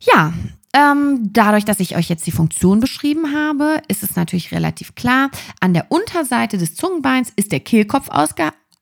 Ja, 0.00 0.32
ähm, 0.72 1.30
dadurch, 1.32 1.64
dass 1.64 1.80
ich 1.80 1.96
euch 1.96 2.08
jetzt 2.08 2.26
die 2.26 2.32
Funktion 2.32 2.80
beschrieben 2.80 3.34
habe, 3.34 3.80
ist 3.88 4.02
es 4.02 4.14
natürlich 4.14 4.52
relativ 4.52 4.94
klar. 4.94 5.30
An 5.60 5.72
der 5.72 5.90
Unterseite 5.90 6.58
des 6.58 6.74
Zungenbeins 6.74 7.32
ist 7.34 7.50
der 7.50 7.60
Kehlkopf 7.60 8.08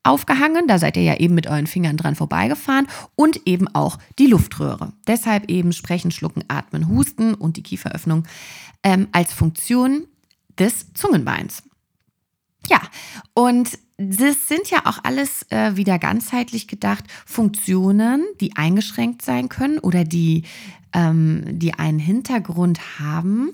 aufgehangen. 0.03 0.67
Da 0.67 0.77
seid 0.77 0.97
ihr 0.97 1.03
ja 1.03 1.15
eben 1.15 1.35
mit 1.35 1.47
euren 1.47 1.67
Fingern 1.67 1.95
dran 1.95 2.15
vorbeigefahren. 2.15 2.87
Und 3.15 3.47
eben 3.47 3.67
auch 3.73 3.97
die 4.19 4.27
Luftröhre. 4.27 4.91
Deshalb 5.07 5.49
eben 5.49 5.71
Sprechen, 5.71 6.11
Schlucken, 6.11 6.43
Atmen, 6.49 6.89
Husten 6.89 7.33
und 7.33 7.55
die 7.55 7.63
Kieferöffnung 7.63 8.25
ähm, 8.83 9.07
als 9.13 9.33
Funktion 9.33 10.05
des 10.59 10.93
Zungenbeins. 10.93 11.63
Ja, 12.67 12.81
und 13.33 13.77
das 13.97 14.47
sind 14.49 14.69
ja 14.69 14.81
auch 14.85 14.99
alles 15.03 15.43
äh, 15.49 15.77
wieder 15.77 15.99
ganzheitlich 15.99 16.67
gedacht 16.67 17.05
Funktionen, 17.25 18.25
die 18.41 18.57
eingeschränkt 18.57 19.21
sein 19.23 19.47
können 19.47 19.79
oder 19.79 20.03
die, 20.03 20.43
ähm, 20.95 21.43
die 21.59 21.73
einen 21.73 21.99
Hintergrund 21.99 22.99
haben, 22.99 23.51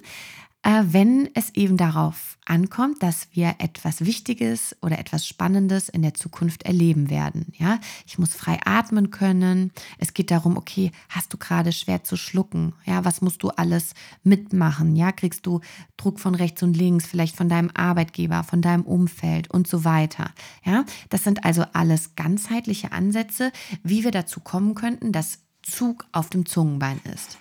äh, 0.64 0.84
wenn 0.86 1.28
es 1.34 1.50
eben 1.56 1.76
darauf 1.76 2.38
ankommt, 2.46 3.02
dass 3.02 3.28
wir 3.34 3.56
etwas 3.58 4.06
Wichtiges 4.06 4.76
oder 4.82 5.00
etwas 5.00 5.28
Spannendes 5.28 5.90
in 5.90 6.04
der 6.04 6.14
Zukunft 6.14 6.64
erleben 6.64 7.10
werden. 7.10 7.48
Ja, 7.58 7.80
ich 8.06 8.20
muss 8.20 8.36
frei 8.36 8.60
atmen 8.64 9.10
können. 9.10 9.72
Es 9.98 10.14
geht 10.14 10.30
darum, 10.30 10.58
okay, 10.58 10.92
hast 11.10 11.34
du 11.34 11.38
gerade 11.38 11.72
schwer 11.72 12.04
zu 12.04 12.16
schlucken? 12.16 12.74
Ja, 12.86 13.04
was 13.06 13.22
musst 13.22 13.42
du 13.42 13.50
alles 13.50 13.96
mitmachen? 14.24 14.96
Ja, 14.96 15.12
kriegst 15.12 15.48
du 15.48 15.62
Druck 15.98 16.20
von 16.20 16.36
rechts 16.36 16.62
und 16.62 16.78
links, 16.78 17.08
vielleicht 17.08 17.36
von 17.36 17.50
deinem 17.50 17.72
Arbeitgeber, 17.74 18.44
von 18.44 18.62
deinem 18.62 18.84
Umfeld 18.84 19.50
und 19.50 19.68
so 19.68 19.84
weiter. 19.84 20.30
Ja, 20.64 20.86
das 21.10 21.24
sind 21.24 21.44
also 21.44 21.64
alles 21.74 22.16
ganzheitliche 22.16 22.92
Ansätze, 22.92 23.52
wie 23.82 24.04
wir 24.04 24.12
dazu 24.12 24.42
kommen 24.42 24.76
könnten, 24.76 25.12
dass 25.12 25.40
Zug 25.64 26.06
auf 26.12 26.30
dem 26.30 26.46
Zungenbein 26.46 27.00
ist. 27.14 27.38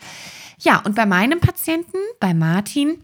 Ja, 0.58 0.78
und 0.80 0.94
bei 0.94 1.06
meinem 1.06 1.40
Patienten, 1.40 1.98
bei 2.18 2.34
Martin, 2.34 3.02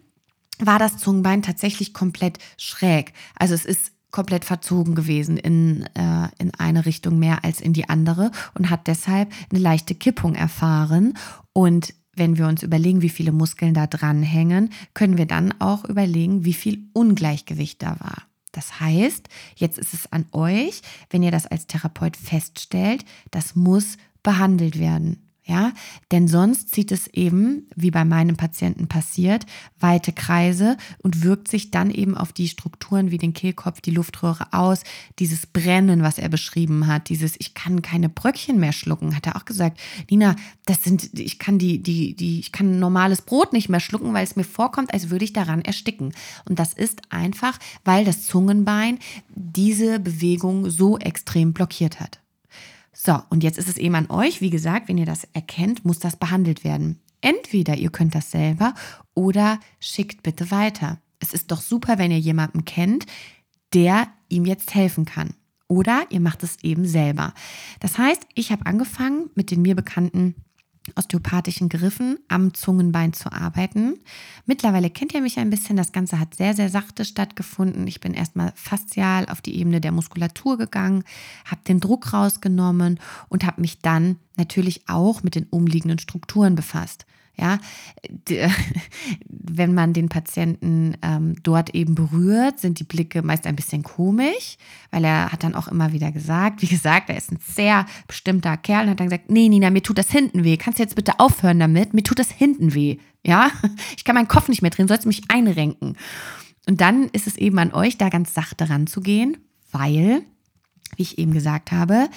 war 0.59 0.79
das 0.79 0.98
Zungenbein 0.98 1.42
tatsächlich 1.42 1.92
komplett 1.92 2.38
schräg. 2.57 3.12
Also 3.35 3.55
es 3.55 3.64
ist 3.64 3.92
komplett 4.11 4.44
verzogen 4.44 4.94
gewesen 4.94 5.37
in, 5.37 5.85
äh, 5.94 6.29
in 6.38 6.52
eine 6.55 6.87
Richtung 6.87 7.18
mehr 7.18 7.44
als 7.44 7.61
in 7.61 7.72
die 7.72 7.88
andere 7.88 8.31
und 8.55 8.70
hat 8.70 8.87
deshalb 8.87 9.31
eine 9.50 9.61
leichte 9.61 9.94
Kippung 9.94 10.35
erfahren. 10.35 11.14
Und 11.52 11.92
wenn 12.14 12.38
wir 12.38 12.46
uns 12.46 12.62
überlegen, 12.62 13.02
wie 13.02 13.11
viele 13.11 13.33
Muskeln 13.33 13.74
da 13.74 13.87
dranhängen, 13.87 14.70
können 14.94 15.18
wir 15.18 15.26
dann 15.26 15.52
auch 15.61 15.85
überlegen, 15.85 16.44
wie 16.44 16.55
viel 16.55 16.88
Ungleichgewicht 16.94 17.83
da 17.83 18.00
war. 18.00 18.22
Das 18.52 18.81
heißt, 18.81 19.29
jetzt 19.57 19.76
ist 19.76 19.92
es 19.92 20.11
an 20.11 20.24
euch, 20.33 20.81
wenn 21.11 21.22
ihr 21.22 21.31
das 21.31 21.46
als 21.46 21.66
Therapeut 21.66 22.16
feststellt, 22.16 23.05
das 23.31 23.55
muss 23.55 23.98
behandelt 24.27 24.81
werden. 24.81 25.23
Ja, 25.49 25.73
denn 26.11 26.27
sonst 26.27 26.75
zieht 26.75 26.91
es 26.91 27.07
eben, 27.07 27.69
wie 27.77 27.93
bei 27.93 28.05
meinem 28.05 28.37
Patienten 28.37 28.89
passiert, 28.89 29.47
weite 29.79 30.12
Kreise 30.12 30.77
und 30.99 31.23
wirkt 31.23 31.47
sich 31.47 31.71
dann 31.71 31.93
eben 31.93 32.17
auf 32.17 32.33
die 32.33 32.49
Strukturen 32.49 33.12
wie 33.12 33.19
den 33.19 33.33
Kehlkopf, 33.33 33.81
die 33.81 33.93
Luftröhre 33.93 34.53
aus. 34.53 34.83
Dieses 35.21 35.47
Brennen, 35.47 36.03
was 36.03 36.19
er 36.19 36.29
beschrieben 36.29 36.89
hat, 36.89 37.11
dieses 37.11 37.37
ich 37.39 37.55
kann 37.55 37.81
keine 37.81 38.09
Bröckchen 38.09 38.59
mehr 38.59 38.73
schlucken, 38.73 39.15
hat 39.15 39.29
er 39.29 39.37
auch 39.37 39.45
gesagt. 39.45 39.79
Nina, 40.11 40.35
das 40.65 40.83
sind, 40.83 41.17
ich 41.17 41.39
kann 41.39 41.61
die, 41.61 41.81
die, 41.81 42.17
die, 42.17 42.41
ich 42.41 42.51
kann 42.51 42.81
normales 42.81 43.23
Brot 43.23 43.53
nicht 43.53 43.69
mehr 43.69 43.79
schlucken, 43.79 44.15
weil 44.15 44.25
es 44.25 44.35
mir 44.35 44.43
vorkommt, 44.43 44.93
als 44.93 45.11
würde 45.11 45.25
ich 45.25 45.33
daran 45.33 45.61
ersticken. 45.61 46.12
Und 46.49 46.59
das 46.59 46.73
ist 46.73 47.03
einfach, 47.11 47.57
weil 47.85 48.05
das 48.05 48.27
Zungenbein 48.27 48.99
diese 49.29 50.01
Bewegung 50.01 50.71
so 50.71 50.99
extrem 50.99 51.53
blockiert 51.53 52.01
hat. 52.01 52.19
So, 52.99 53.21
und 53.29 53.43
jetzt 53.45 53.59
ist 53.59 53.69
es 53.69 53.77
eben 53.77 53.95
an 53.95 54.11
euch. 54.11 54.41
Wie 54.41 54.49
gesagt, 54.49 54.89
wenn 54.89 54.97
ihr 54.97 55.05
das 55.05 55.25
erkennt, 55.35 55.85
muss 55.85 55.99
das 55.99 56.17
behandelt 56.17 56.65
werden. 56.65 56.99
Entweder 57.21 57.77
ihr 57.77 57.91
könnt 57.91 58.15
das 58.15 58.31
selber 58.31 58.75
oder 59.15 59.61
schickt 59.81 60.23
bitte 60.23 60.51
weiter. 60.51 60.99
Es 61.19 61.35
ist 61.35 61.51
doch 61.51 61.61
super, 61.61 61.99
wenn 61.99 62.11
ihr 62.11 62.19
jemanden 62.19 62.65
kennt, 62.65 63.05
der 63.75 64.09
ihm 64.31 64.47
jetzt 64.47 64.75
helfen 64.75 65.05
kann. 65.05 65.35
Oder 65.69 66.07
ihr 66.09 66.21
macht 66.21 66.43
es 66.43 66.57
eben 66.63 66.87
selber. 66.87 67.35
Das 67.81 67.99
heißt, 67.99 68.27
ich 68.35 68.51
habe 68.51 68.65
angefangen 68.65 69.29
mit 69.35 69.51
den 69.51 69.61
mir 69.61 69.75
bekannten 69.75 70.35
osteopathischen 70.94 71.68
Griffen 71.68 72.18
am 72.29 72.55
Zungenbein 72.55 73.12
zu 73.12 73.33
arbeiten. 73.33 73.99
Mittlerweile 74.44 74.90
kennt 74.90 75.14
ihr 75.14 75.20
mich 75.20 75.38
ein 75.38 75.51
bisschen. 75.51 75.77
Das 75.77 75.92
Ganze 75.92 76.20
hat 76.20 76.35
sehr, 76.35 76.55
sehr 76.55 76.68
sachte 76.68 77.05
stattgefunden. 77.05 77.87
Ich 77.87 78.01
bin 78.01 78.14
erstmal 78.14 78.53
faszial 78.55 79.27
auf 79.29 79.40
die 79.40 79.59
Ebene 79.59 79.81
der 79.81 79.92
Muskulatur 79.92 80.59
gegangen, 80.59 81.05
habe 81.44 81.62
den 81.66 81.81
Druck 81.81 82.12
rausgenommen 82.12 83.01
und 83.29 83.44
habe 83.44 83.61
mich 83.61 83.81
dann 83.81 84.16
natürlich 84.37 84.88
auch 84.88 85.22
mit 85.22 85.35
den 85.35 85.46
umliegenden 85.51 85.99
Strukturen 85.99 86.55
befasst. 86.55 87.07
Ja, 87.38 87.59
wenn 89.29 89.75
man 89.75 89.92
den 89.92 90.09
Patienten 90.09 90.94
ähm, 91.03 91.35
dort 91.42 91.75
eben 91.75 91.94
berührt, 91.94 92.61
sind 92.61 92.81
die 92.81 92.85
Blicke 92.85 93.22
meist 93.22 93.46
ein 93.46 93.57
bisschen 93.57 93.83
komisch, 93.83 94.57
weil 94.90 95.05
er 95.05 95.33
hat 95.33 95.44
dann 95.44 95.55
auch 95.55 95.68
immer 95.68 95.92
wieder 95.92 96.12
gesagt, 96.12 96.62
wie 96.62 96.66
gesagt, 96.66 97.11
er 97.11 97.16
ist 97.16 97.31
ein 97.31 97.38
sehr 97.46 97.85
bestimmter 98.09 98.57
Kerl 98.57 98.85
und 98.85 98.90
hat 98.90 99.01
dann 99.01 99.09
gesagt, 99.09 99.31
nee, 99.31 99.49
Nina, 99.49 99.70
mir 99.70 99.83
tut 99.83 99.99
das 99.99 100.11
hinten 100.11 100.44
weh. 100.44 100.57
Kannst 100.57 100.79
du 100.79 100.83
jetzt 100.83 100.96
bitte 100.96 101.20
aufhören 101.20 101.61
damit? 101.61 101.92
Mir 101.92 102.03
tut 102.03 102.18
das 102.18 102.31
hinten 102.31 102.72
weh. 102.75 102.96
Ja, 103.22 103.51
ich 103.96 104.05
kann 104.05 104.14
meinen 104.14 104.29
Kopf 104.29 104.49
nicht 104.49 104.62
mehr 104.62 104.70
drehen, 104.70 104.88
sollst 104.88 105.07
mich 105.07 105.25
einrenken. 105.29 105.96
Und 106.66 106.81
dann 106.81 107.09
ist 107.11 107.27
es 107.27 107.37
eben 107.37 107.59
an 107.59 107.72
euch, 107.72 107.99
da 107.99 108.09
ganz 108.09 108.35
sachte 108.35 108.70
ranzugehen, 108.70 109.37
weil, 109.72 110.22
wie 110.96 111.03
ich 111.03 111.18
eben 111.18 111.33
gesagt 111.33 111.70
habe, 111.70 112.09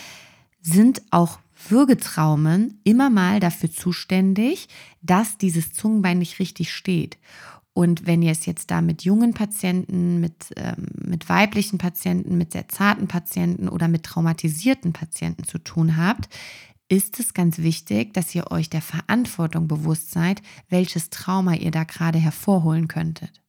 sind 0.62 1.02
auch 1.12 1.40
Würgetraumen 1.68 2.80
immer 2.84 3.10
mal 3.10 3.40
dafür 3.40 3.72
zuständig, 3.72 4.70
dass 5.02 5.38
dieses 5.38 5.74
Zungenbein 5.74 6.20
nicht 6.20 6.40
richtig 6.40 6.72
steht. 6.72 7.18
Und 7.74 8.06
wenn 8.06 8.22
ihr 8.22 8.32
es 8.32 8.46
jetzt 8.46 8.72
da 8.72 8.82
mit 8.82 9.04
jungen 9.04 9.34
Patienten, 9.34 10.20
mit, 10.20 10.54
ähm, 10.58 10.88
mit 10.96 11.30
weiblichen 11.30 11.78
Patienten, 11.78 12.38
mit 12.38 12.52
sehr 12.52 12.68
zarten 12.68 13.08
Patienten 13.08 13.70
oder 13.70 13.88
mit 13.88 14.04
traumatisierten 14.04 14.92
Patienten 14.92 15.44
zu 15.44 15.60
tun 15.60 15.96
habt, 15.96 16.30
ist 16.90 17.20
es 17.20 17.34
ganz 17.34 17.60
wichtig, 17.60 18.14
dass 18.14 18.34
ihr 18.34 18.52
euch 18.52 18.70
der 18.70 18.82
Verantwortung 18.82 19.68
bewusst 19.68 20.12
seid, 20.12 20.42
welches 20.70 21.10
Trauma 21.10 21.54
ihr 21.54 21.72
da 21.72 21.84
gerade 21.84 22.18
hervorholen 22.18 22.88
könntet. 22.88 23.42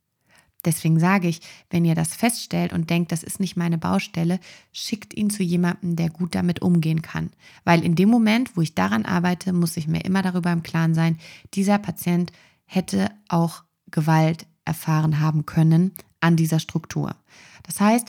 Deswegen 0.64 1.00
sage 1.00 1.28
ich, 1.28 1.40
wenn 1.70 1.84
ihr 1.84 1.94
das 1.94 2.14
feststellt 2.14 2.72
und 2.72 2.90
denkt, 2.90 3.12
das 3.12 3.22
ist 3.22 3.40
nicht 3.40 3.56
meine 3.56 3.78
Baustelle, 3.78 4.40
schickt 4.72 5.14
ihn 5.14 5.30
zu 5.30 5.42
jemandem, 5.42 5.96
der 5.96 6.10
gut 6.10 6.34
damit 6.34 6.62
umgehen 6.62 7.02
kann. 7.02 7.30
Weil 7.64 7.84
in 7.84 7.94
dem 7.94 8.08
Moment, 8.08 8.56
wo 8.56 8.60
ich 8.60 8.74
daran 8.74 9.04
arbeite, 9.04 9.52
muss 9.52 9.76
ich 9.76 9.88
mir 9.88 10.04
immer 10.04 10.22
darüber 10.22 10.52
im 10.52 10.62
Klaren 10.62 10.94
sein, 10.94 11.18
dieser 11.54 11.78
Patient 11.78 12.32
hätte 12.64 13.10
auch 13.28 13.64
Gewalt 13.90 14.46
erfahren 14.64 15.20
haben 15.20 15.46
können 15.46 15.92
an 16.20 16.36
dieser 16.36 16.60
Struktur. 16.60 17.16
Das 17.62 17.80
heißt, 17.80 18.08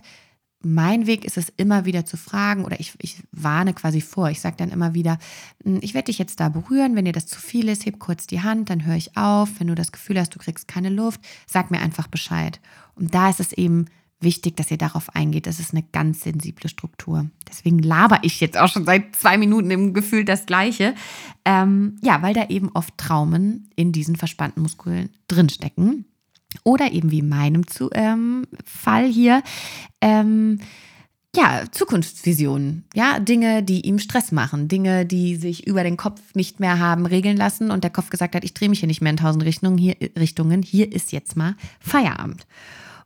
mein 0.64 1.08
Weg 1.08 1.26
ist 1.26 1.38
es 1.38 1.52
immer 1.58 1.86
wieder 1.86 2.06
zu 2.06 2.18
fragen 2.18 2.66
oder 2.66 2.80
ich, 2.80 2.94
ich 3.00 3.24
warne 3.32 3.74
quasi 3.74 4.02
vor. 4.02 4.30
Ich 4.30 4.42
sage 4.42 4.56
dann 4.58 4.72
immer 4.72 4.94
wieder, 4.94 5.18
hm, 5.64 5.80
ich 5.82 5.94
werde 5.94 6.06
dich 6.06 6.18
jetzt 6.18 6.40
da 6.40 6.50
berühren. 6.50 6.96
Wenn 6.96 7.06
dir 7.06 7.14
das 7.14 7.28
zu 7.28 7.40
viel 7.40 7.70
ist, 7.70 7.86
heb 7.86 8.00
kurz 8.00 8.28
die 8.28 8.42
Hand, 8.42 8.70
dann 8.70 8.86
höre 8.86 8.96
ich 8.96 9.18
auf. 9.18 9.50
Wenn 9.60 9.68
du 9.68 9.76
das 9.76 9.92
Gefühl 9.92 10.20
hast, 10.20 10.36
du 10.36 10.40
kriegst 10.40 10.68
keine 10.68 10.90
Luft, 10.90 11.22
sag 11.48 11.72
mir 11.72 11.80
einfach 11.80 12.08
Bescheid. 12.08 12.60
Und 12.96 13.14
da 13.14 13.30
ist 13.30 13.40
es 13.40 13.54
eben 13.54 13.86
wichtig, 14.22 14.56
dass 14.56 14.72
ihr 14.72 14.78
darauf 14.78 15.16
eingeht. 15.16 15.48
Das 15.48 15.60
ist 15.60 15.74
eine 15.74 15.84
ganz 15.92 16.22
sensible 16.22 16.70
Struktur. 16.70 17.30
Deswegen 17.50 17.80
laber 17.80 18.20
ich 18.22 18.40
jetzt 18.40 18.58
auch 18.58 18.70
schon 18.70 18.86
seit 18.86 19.16
zwei 19.16 19.38
Minuten 19.38 19.72
im 19.72 19.94
Gefühl 19.94 20.26
das 20.26 20.46
Gleiche. 20.46 20.94
Ähm, 21.44 21.98
ja, 22.04 22.22
weil 22.22 22.34
da 22.34 22.48
eben 22.50 22.70
oft 22.74 22.98
Traumen 22.98 23.70
in 23.76 23.92
diesen 23.92 24.16
verspannten 24.16 24.62
Muskeln 24.62 25.10
drinstecken. 25.28 26.06
Oder 26.64 26.92
eben 26.92 27.12
wie 27.12 27.20
in 27.20 27.30
meinem 27.30 27.68
zu, 27.68 27.90
ähm, 27.94 28.46
Fall 28.66 29.06
hier, 29.06 29.42
ähm, 30.02 30.60
ja, 31.36 31.64
Zukunftsvisionen, 31.72 32.84
ja, 32.94 33.20
Dinge, 33.20 33.64
die 33.64 33.86
ihm 33.88 34.00
Stress 34.00 34.34
machen, 34.34 34.68
Dinge, 34.68 35.06
die 35.06 35.38
sich 35.38 35.66
über 35.66 35.84
den 35.84 35.96
Kopf 35.96 36.20
nicht 36.36 36.60
mehr 36.60 36.80
haben 36.80 37.06
regeln 37.06 37.38
lassen 37.38 37.72
und 37.72 37.84
der 37.86 37.92
Kopf 37.92 38.10
gesagt 38.10 38.36
hat, 38.36 38.44
ich 38.44 38.54
drehe 38.54 38.68
mich 38.68 38.80
hier 38.80 38.88
nicht 38.88 39.02
mehr 39.02 39.12
in 39.12 39.18
tausend 39.18 39.46
Richtungen, 39.46 39.78
hier, 39.78 39.96
Richtungen, 40.20 40.62
hier 40.62 40.92
ist 40.92 41.14
jetzt 41.14 41.38
mal 41.38 41.56
Feierabend. 41.80 42.46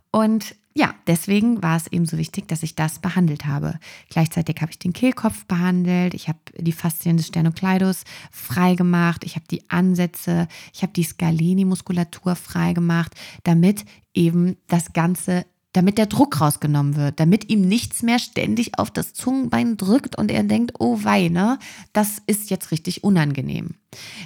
Und 0.10 0.55
ja, 0.77 0.93
deswegen 1.07 1.63
war 1.63 1.77
es 1.77 1.88
eben 1.88 2.05
so 2.05 2.17
wichtig, 2.17 2.49
dass 2.49 2.61
ich 2.61 2.75
das 2.75 2.99
behandelt 2.99 3.45
habe. 3.45 3.79
Gleichzeitig 4.09 4.57
habe 4.61 4.71
ich 4.71 4.79
den 4.79 4.91
Kehlkopf 4.91 5.45
behandelt, 5.45 6.13
ich 6.13 6.27
habe 6.27 6.39
die 6.57 6.73
Faszien 6.73 7.15
des 7.15 7.27
Sternokleidos 7.27 8.03
freigemacht, 8.29 9.23
ich 9.23 9.35
habe 9.35 9.45
die 9.49 9.69
Ansätze, 9.69 10.49
ich 10.73 10.81
habe 10.81 10.91
die 10.91 11.03
Scaleni-Muskulatur 11.03 12.35
freigemacht, 12.35 13.13
damit 13.43 13.85
eben 14.13 14.57
das 14.67 14.91
Ganze 14.91 15.45
damit 15.71 15.97
der 15.97 16.05
Druck 16.05 16.39
rausgenommen 16.39 16.95
wird, 16.95 17.19
damit 17.19 17.49
ihm 17.49 17.61
nichts 17.61 18.01
mehr 18.01 18.19
ständig 18.19 18.79
auf 18.79 18.91
das 18.91 19.13
Zungenbein 19.13 19.75
drückt 19.75 20.17
und 20.17 20.31
er 20.31 20.43
denkt, 20.43 20.75
oh 20.79 20.99
wei, 21.03 21.27
ne, 21.27 21.59
das 21.91 22.21
ist 22.27 22.49
jetzt 22.49 22.71
richtig 22.71 23.03
unangenehm. 23.03 23.75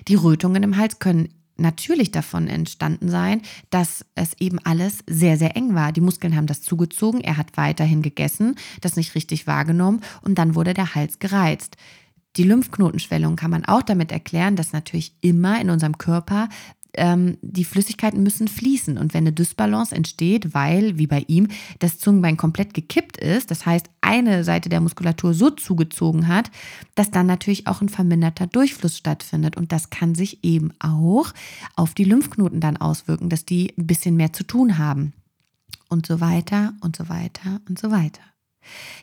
Die 0.08 0.16
Rötungen 0.16 0.62
im 0.62 0.78
Hals 0.78 1.00
können 1.00 1.30
natürlich 1.60 2.12
davon 2.12 2.48
entstanden 2.48 3.10
sein, 3.10 3.42
dass 3.70 4.06
es 4.16 4.34
eben 4.40 4.60
alles 4.60 5.00
sehr, 5.08 5.38
sehr 5.38 5.56
eng 5.56 5.76
war. 5.76 5.92
Die 5.92 6.02
Muskeln 6.02 6.36
haben 6.36 6.48
das 6.48 6.62
zugezogen, 6.62 7.22
er 7.22 7.38
hat 7.38 7.58
weiterhin 7.58 8.02
gegessen, 8.02 8.56
das 8.82 8.96
nicht 8.96 9.16
richtig 9.16 9.48
wahrgenommen 9.48 10.02
und 10.22 10.36
dann 10.38 10.56
wurde 10.56 10.74
der 10.74 10.96
Hals 10.96 11.20
gereizt. 11.20 11.78
Die 12.36 12.44
Lymphknotenschwellung 12.44 13.36
kann 13.36 13.52
man 13.52 13.66
auch 13.66 13.82
damit 13.82 14.12
erklären, 14.12 14.56
dass 14.56 14.72
natürlich 14.72 15.16
immer 15.22 15.60
in 15.60 15.70
unserem 15.70 15.98
Körper 15.98 16.48
ähm, 16.94 17.38
die 17.42 17.66
Flüssigkeiten 17.66 18.24
müssen 18.24 18.48
fließen. 18.48 18.98
Und 18.98 19.14
wenn 19.14 19.24
eine 19.24 19.34
Dysbalance 19.34 19.96
entsteht, 19.96 20.54
weil, 20.54 20.98
wie 20.98 21.08
bei 21.08 21.24
ihm, 21.28 21.48
das 21.80 22.00
Zungenbein 22.00 22.38
komplett 22.38 22.74
gekippt 22.74 23.18
ist, 23.18 23.52
das 23.52 23.66
heißt, 23.66 23.90
eine 24.02 24.44
Seite 24.44 24.70
der 24.70 24.82
Muskulatur 24.82 25.34
so 25.34 25.50
zugezogen 25.50 26.28
hat, 26.28 26.52
dass 26.96 27.12
dann 27.12 27.28
natürlich 27.28 27.68
auch 27.68 27.82
ein 27.82 27.90
verminderter 27.90 28.48
Durchfluss 28.48 28.98
stattfindet. 28.98 29.58
Und 29.58 29.72
das 29.72 29.90
kann 29.90 30.16
sich 30.16 30.44
eben 30.44 30.72
auch 30.80 31.34
auf 31.76 31.94
die 31.94 32.06
Lymphknoten 32.06 32.60
dann 32.60 32.78
auswirken, 32.78 33.30
dass 33.30 33.46
die 33.46 33.74
ein 33.78 33.88
bisschen 33.88 34.16
mehr 34.16 34.34
zu 34.34 34.44
tun 34.44 34.78
haben. 34.78 35.14
Und 35.90 36.06
so 36.06 36.22
weiter 36.22 36.74
und 36.82 36.96
so 36.96 37.10
weiter 37.10 37.62
und 37.68 37.80
so 37.80 37.90
weiter. 37.90 38.22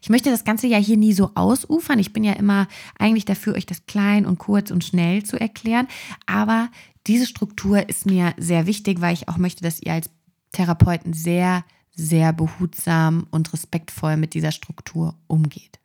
Ich 0.03 0.09
möchte 0.09 0.31
das 0.31 0.45
Ganze 0.45 0.67
ja 0.67 0.79
hier 0.79 0.97
nie 0.97 1.13
so 1.13 1.33
ausufern. 1.35 1.99
Ich 1.99 2.13
bin 2.13 2.25
ja 2.25 2.33
immer 2.33 2.69
eigentlich 2.99 3.25
dafür, 3.25 3.55
euch 3.55 3.67
das 3.67 3.87
klein 3.87 4.27
und 4.27 4.39
kurz 4.39 4.71
und 4.71 4.85
schnell 4.85 5.25
zu 5.25 5.39
erklären. 5.39 5.89
Aber 6.27 6.71
diese 7.07 7.27
Struktur 7.27 7.89
ist 7.89 8.07
mir 8.07 8.35
sehr 8.37 8.67
wichtig, 8.67 9.01
weil 9.01 9.15
ich 9.15 9.29
auch 9.29 9.39
möchte, 9.39 9.63
dass 9.63 9.81
ihr 9.81 9.93
als 9.93 10.11
Therapeuten 10.53 11.13
sehr, 11.13 11.65
sehr 11.95 12.33
behutsam 12.33 13.27
und 13.31 13.53
respektvoll 13.53 14.17
mit 14.17 14.35
dieser 14.35 14.53
Struktur 14.53 15.15
umgeht. 15.27 15.79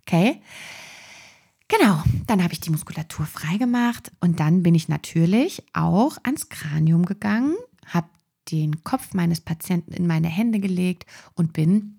Okay? 0.00 0.40
Genau, 1.68 2.02
dann 2.26 2.42
habe 2.42 2.54
ich 2.54 2.60
die 2.60 2.70
Muskulatur 2.70 3.26
freigemacht 3.26 4.10
und 4.20 4.40
dann 4.40 4.62
bin 4.62 4.74
ich 4.74 4.88
natürlich 4.88 5.62
auch 5.74 6.16
ans 6.22 6.48
Kranium 6.48 7.04
gegangen, 7.04 7.54
habe 7.84 8.08
den 8.50 8.82
Kopf 8.84 9.12
meines 9.12 9.42
Patienten 9.42 9.92
in 9.92 10.06
meine 10.06 10.28
Hände 10.28 10.60
gelegt 10.60 11.04
und 11.34 11.52
bin 11.52 11.97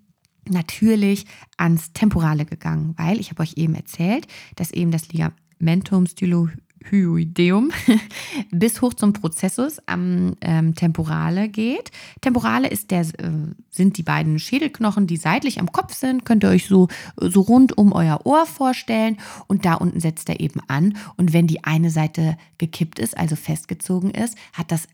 natürlich 0.50 1.26
ans 1.56 1.92
Temporale 1.92 2.44
gegangen, 2.44 2.94
weil 2.96 3.20
ich 3.20 3.30
habe 3.30 3.42
euch 3.42 3.54
eben 3.56 3.74
erzählt, 3.74 4.26
dass 4.56 4.70
eben 4.70 4.90
das 4.90 5.08
Ligamentum 5.08 6.06
stylohyoideum 6.06 6.60
Hyoideum 6.88 7.70
bis 8.50 8.80
hoch 8.80 8.94
zum 8.94 9.12
Prozessus 9.12 9.78
am 9.86 10.36
ähm, 10.40 10.74
Temporale 10.74 11.48
geht. 11.48 11.90
Temporale 12.20 12.68
ist 12.68 12.90
der, 12.90 13.00
äh, 13.00 13.54
sind 13.68 13.98
die 13.98 14.02
beiden 14.02 14.38
Schädelknochen, 14.38 15.06
die 15.06 15.16
seitlich 15.16 15.60
am 15.60 15.72
Kopf 15.72 15.94
sind. 15.94 16.24
Könnt 16.24 16.44
ihr 16.44 16.50
euch 16.50 16.66
so, 16.66 16.88
so 17.16 17.42
rund 17.42 17.76
um 17.76 17.92
euer 17.92 18.24
Ohr 18.24 18.46
vorstellen. 18.46 19.18
Und 19.46 19.64
da 19.64 19.74
unten 19.74 20.00
setzt 20.00 20.28
er 20.28 20.40
eben 20.40 20.60
an. 20.68 20.96
Und 21.16 21.32
wenn 21.32 21.46
die 21.46 21.64
eine 21.64 21.90
Seite 21.90 22.36
gekippt 22.58 22.98
ist, 22.98 23.16
also 23.16 23.36
festgezogen 23.36 24.10
ist, 24.10 24.36
hat 24.54 24.72
das 24.72 24.88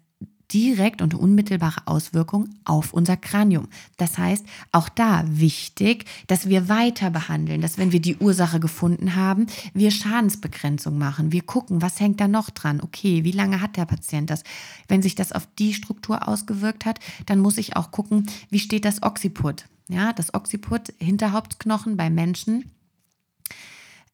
direkt 0.53 1.03
und 1.03 1.15
unmittelbare 1.15 1.87
Auswirkung 1.87 2.49
auf 2.65 2.93
unser 2.93 3.17
Kranium. 3.17 3.69
Das 3.97 4.19
heißt, 4.19 4.47
auch 4.73 4.89
da 4.89 5.25
wichtig, 5.27 6.05
dass 6.27 6.49
wir 6.49 6.69
weiter 6.69 7.11
behandeln, 7.11 7.61
dass 7.61 7.79
wenn 7.79 7.93
wir 7.93 8.01
die 8.01 8.17
Ursache 8.17 8.61
gefunden 8.61 9.17
haben, 9.17 9.47
wir 9.75 9.91
Schadensbegrenzung 9.91 10.99
machen. 10.99 11.33
Wir 11.33 11.43
gucken, 11.43 11.83
was 11.83 12.01
hängt 12.01 12.21
da 12.21 12.29
noch 12.29 12.51
dran? 12.51 12.81
Okay, 12.81 13.25
wie 13.25 13.33
lange 13.33 13.61
hat 13.61 13.77
der 13.77 13.87
Patient 13.87 14.31
das? 14.31 14.45
Wenn 14.89 15.03
sich 15.03 15.15
das 15.15 15.33
auf 15.33 15.49
die 15.59 15.75
Struktur 15.75 16.29
ausgewirkt 16.29 16.85
hat, 16.85 17.01
dann 17.27 17.41
muss 17.41 17.59
ich 17.59 17.77
auch 17.77 17.91
gucken, 17.91 18.27
wie 18.51 18.61
steht 18.61 18.85
das 18.85 19.03
Occiput? 19.03 19.67
Ja, 19.89 20.13
das 20.13 20.35
Occiput, 20.35 20.93
Hinterhauptknochen 20.99 21.97
bei 21.97 22.11
Menschen, 22.11 22.71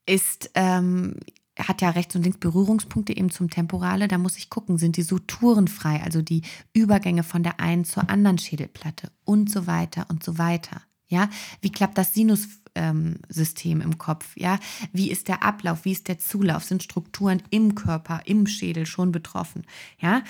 ist 0.06 0.50
ähm, 0.54 1.16
hat 1.58 1.82
ja 1.82 1.90
rechts 1.90 2.16
und 2.16 2.22
links 2.22 2.38
Berührungspunkte 2.38 3.16
eben 3.16 3.30
zum 3.30 3.50
Temporale. 3.50 4.08
Da 4.08 4.18
muss 4.18 4.36
ich 4.36 4.50
gucken, 4.50 4.78
sind 4.78 4.96
die 4.96 5.02
Suturen 5.02 5.68
frei, 5.68 6.02
also 6.02 6.22
die 6.22 6.42
Übergänge 6.72 7.22
von 7.22 7.42
der 7.42 7.60
einen 7.60 7.84
zur 7.84 8.08
anderen 8.08 8.38
Schädelplatte 8.38 9.10
und 9.24 9.50
so 9.50 9.66
weiter 9.66 10.06
und 10.08 10.24
so 10.24 10.38
weiter. 10.38 10.82
Ja, 11.08 11.28
wie 11.60 11.70
klappt 11.70 11.98
das 11.98 12.14
Sinussystem 12.14 13.80
ähm, 13.80 13.82
im 13.82 13.98
Kopf? 13.98 14.34
Ja, 14.34 14.58
wie 14.92 15.10
ist 15.10 15.28
der 15.28 15.42
Ablauf? 15.42 15.84
Wie 15.84 15.92
ist 15.92 16.08
der 16.08 16.18
Zulauf? 16.18 16.64
Sind 16.64 16.82
Strukturen 16.82 17.42
im 17.50 17.74
Körper, 17.74 18.22
im 18.24 18.46
Schädel 18.46 18.86
schon 18.86 19.12
betroffen? 19.12 19.64
Ja, 20.00 20.22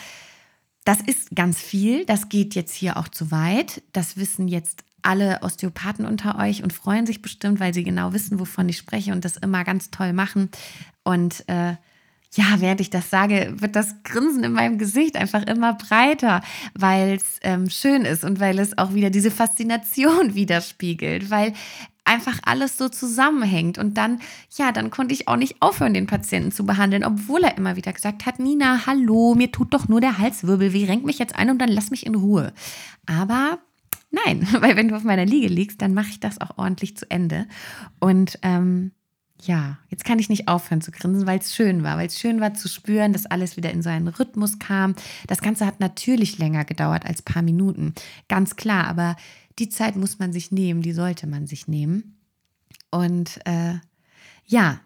das 0.85 1.01
ist 1.01 1.37
ganz 1.37 1.61
viel. 1.61 2.05
Das 2.05 2.29
geht 2.29 2.57
jetzt 2.57 2.75
hier 2.75 2.97
auch 2.97 3.07
zu 3.07 3.31
weit. 3.31 3.83
Das 3.93 4.17
wissen 4.17 4.49
jetzt 4.49 4.83
alle 5.03 5.41
Osteopathen 5.43 6.07
unter 6.07 6.39
euch 6.39 6.63
und 6.63 6.73
freuen 6.73 7.07
sich 7.07 7.23
bestimmt, 7.23 7.61
weil 7.61 7.75
sie 7.75 7.85
genau 7.85 8.13
wissen, 8.13 8.39
wovon 8.39 8.69
ich 8.69 8.79
spreche 8.79 9.13
und 9.13 9.25
das 9.25 9.37
immer 9.37 9.65
ganz 9.65 9.91
toll 9.91 10.13
machen. 10.13 10.49
Und 11.05 11.45
äh, 11.49 11.77
ja, 12.35 12.61
während 12.61 12.81
ich 12.81 12.89
das 12.89 13.11
sage, 13.11 13.55
wird 13.59 13.77
das 13.77 14.03
Grinsen 14.05 14.43
in 14.43 14.53
meinem 14.53 14.79
Gesicht 14.79 15.17
einfach 15.17 15.43
immer 15.43 15.75
breiter, 15.75 16.41
weil 16.75 17.17
es 17.17 17.39
ähm, 17.43 17.69
schön 17.69 18.07
ist 18.07 18.25
und 18.25 18.41
weil 18.41 18.59
es 18.59 18.79
auch 18.79 18.95
wieder 18.95 19.11
diese 19.11 19.31
Faszination 19.31 20.35
widerspiegelt, 20.35 21.31
weil 21.31 21.53
einfach 22.05 22.39
alles 22.45 22.79
so 22.79 22.89
zusammenhängt. 22.89 23.79
Und 23.79 23.99
dann, 23.99 24.21
ja, 24.57 24.73
dann 24.73 24.91
konnte 24.91 25.15
ich 25.15 25.29
auch 25.29 25.37
nicht 25.37 25.61
aufhören, 25.61 25.95
den 25.95 26.07
Patienten 26.07 26.53
zu 26.53 26.65
behandeln, 26.65 27.05
obwohl 27.05 27.45
er 27.45 27.57
immer 27.57 27.77
wieder 27.77 27.93
gesagt 27.93 28.25
hat, 28.25 28.39
Nina, 28.39 28.87
hallo, 28.87 29.35
mir 29.35 29.53
tut 29.53 29.75
doch 29.75 29.89
nur 29.89 30.01
der 30.01 30.19
Halswirbel 30.19 30.73
weh, 30.73 30.87
renk 30.87 31.05
mich 31.05 31.19
jetzt 31.19 31.37
ein 31.37 31.51
und 31.51 31.59
dann 31.59 31.69
lass 31.69 31.91
mich 31.91 32.07
in 32.07 32.15
Ruhe. 32.15 32.53
Aber 33.07 33.59
nein, 34.11 34.49
weil 34.61 34.77
wenn 34.77 34.89
du 34.89 34.97
auf 34.97 35.05
meiner 35.05 35.27
Liege 35.27 35.49
liegst, 35.49 35.83
dann 35.83 35.93
mache 35.93 36.11
ich 36.11 36.21
das 36.21 36.41
auch 36.41 36.57
ordentlich 36.57 36.97
zu 36.97 37.11
Ende. 37.11 37.47
Und 38.01 38.39
ähm, 38.43 38.93
ja, 39.43 39.79
jetzt 39.89 40.05
kann 40.05 40.19
ich 40.19 40.29
nicht 40.29 40.49
aufhören 40.49 40.81
zu 40.81 40.91
grinsen, 40.91 41.27
weil 41.27 41.39
es 41.39 41.55
schön 41.55 41.83
war, 41.83 41.97
weil 41.97 42.07
es 42.07 42.19
schön 42.19 42.41
war 42.41 42.55
zu 42.55 42.69
spüren, 42.69 43.13
dass 43.13 43.27
alles 43.27 43.57
wieder 43.57 43.71
in 43.71 43.83
so 43.83 43.91
einen 43.91 44.09
Rhythmus 44.09 44.59
kam. 44.59 44.95
Das 45.27 45.41
Ganze 45.41 45.67
hat 45.67 45.81
natürlich 45.81 46.39
länger 46.39 46.65
gedauert 46.65 47.05
als 47.07 47.21
ein 47.21 47.33
paar 47.33 47.43
Minuten, 47.43 47.95
ganz 48.29 48.57
klar, 48.57 48.87
aber 48.87 49.17
die 49.59 49.69
Zeit 49.69 49.97
muss 49.97 50.19
man 50.19 50.33
sich 50.33 50.53
nehmen, 50.53 50.83
die 50.83 50.93
sollte 50.93 51.27
man 51.27 51.47
sich 51.47 51.69
nehmen. 51.69 52.19
Und 52.91 53.41
äh, 53.47 53.75
ja, 54.47 54.81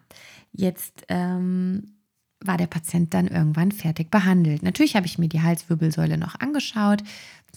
jetzt 0.51 1.05
ähm, 1.09 1.93
war 2.39 2.57
der 2.57 2.67
Patient 2.67 3.13
dann 3.13 3.27
irgendwann 3.27 3.71
fertig 3.71 4.11
behandelt. 4.11 4.63
Natürlich 4.63 4.95
habe 4.95 5.05
ich 5.05 5.17
mir 5.17 5.29
die 5.29 5.41
Halswirbelsäule 5.41 6.17
noch 6.17 6.39
angeschaut, 6.39 7.03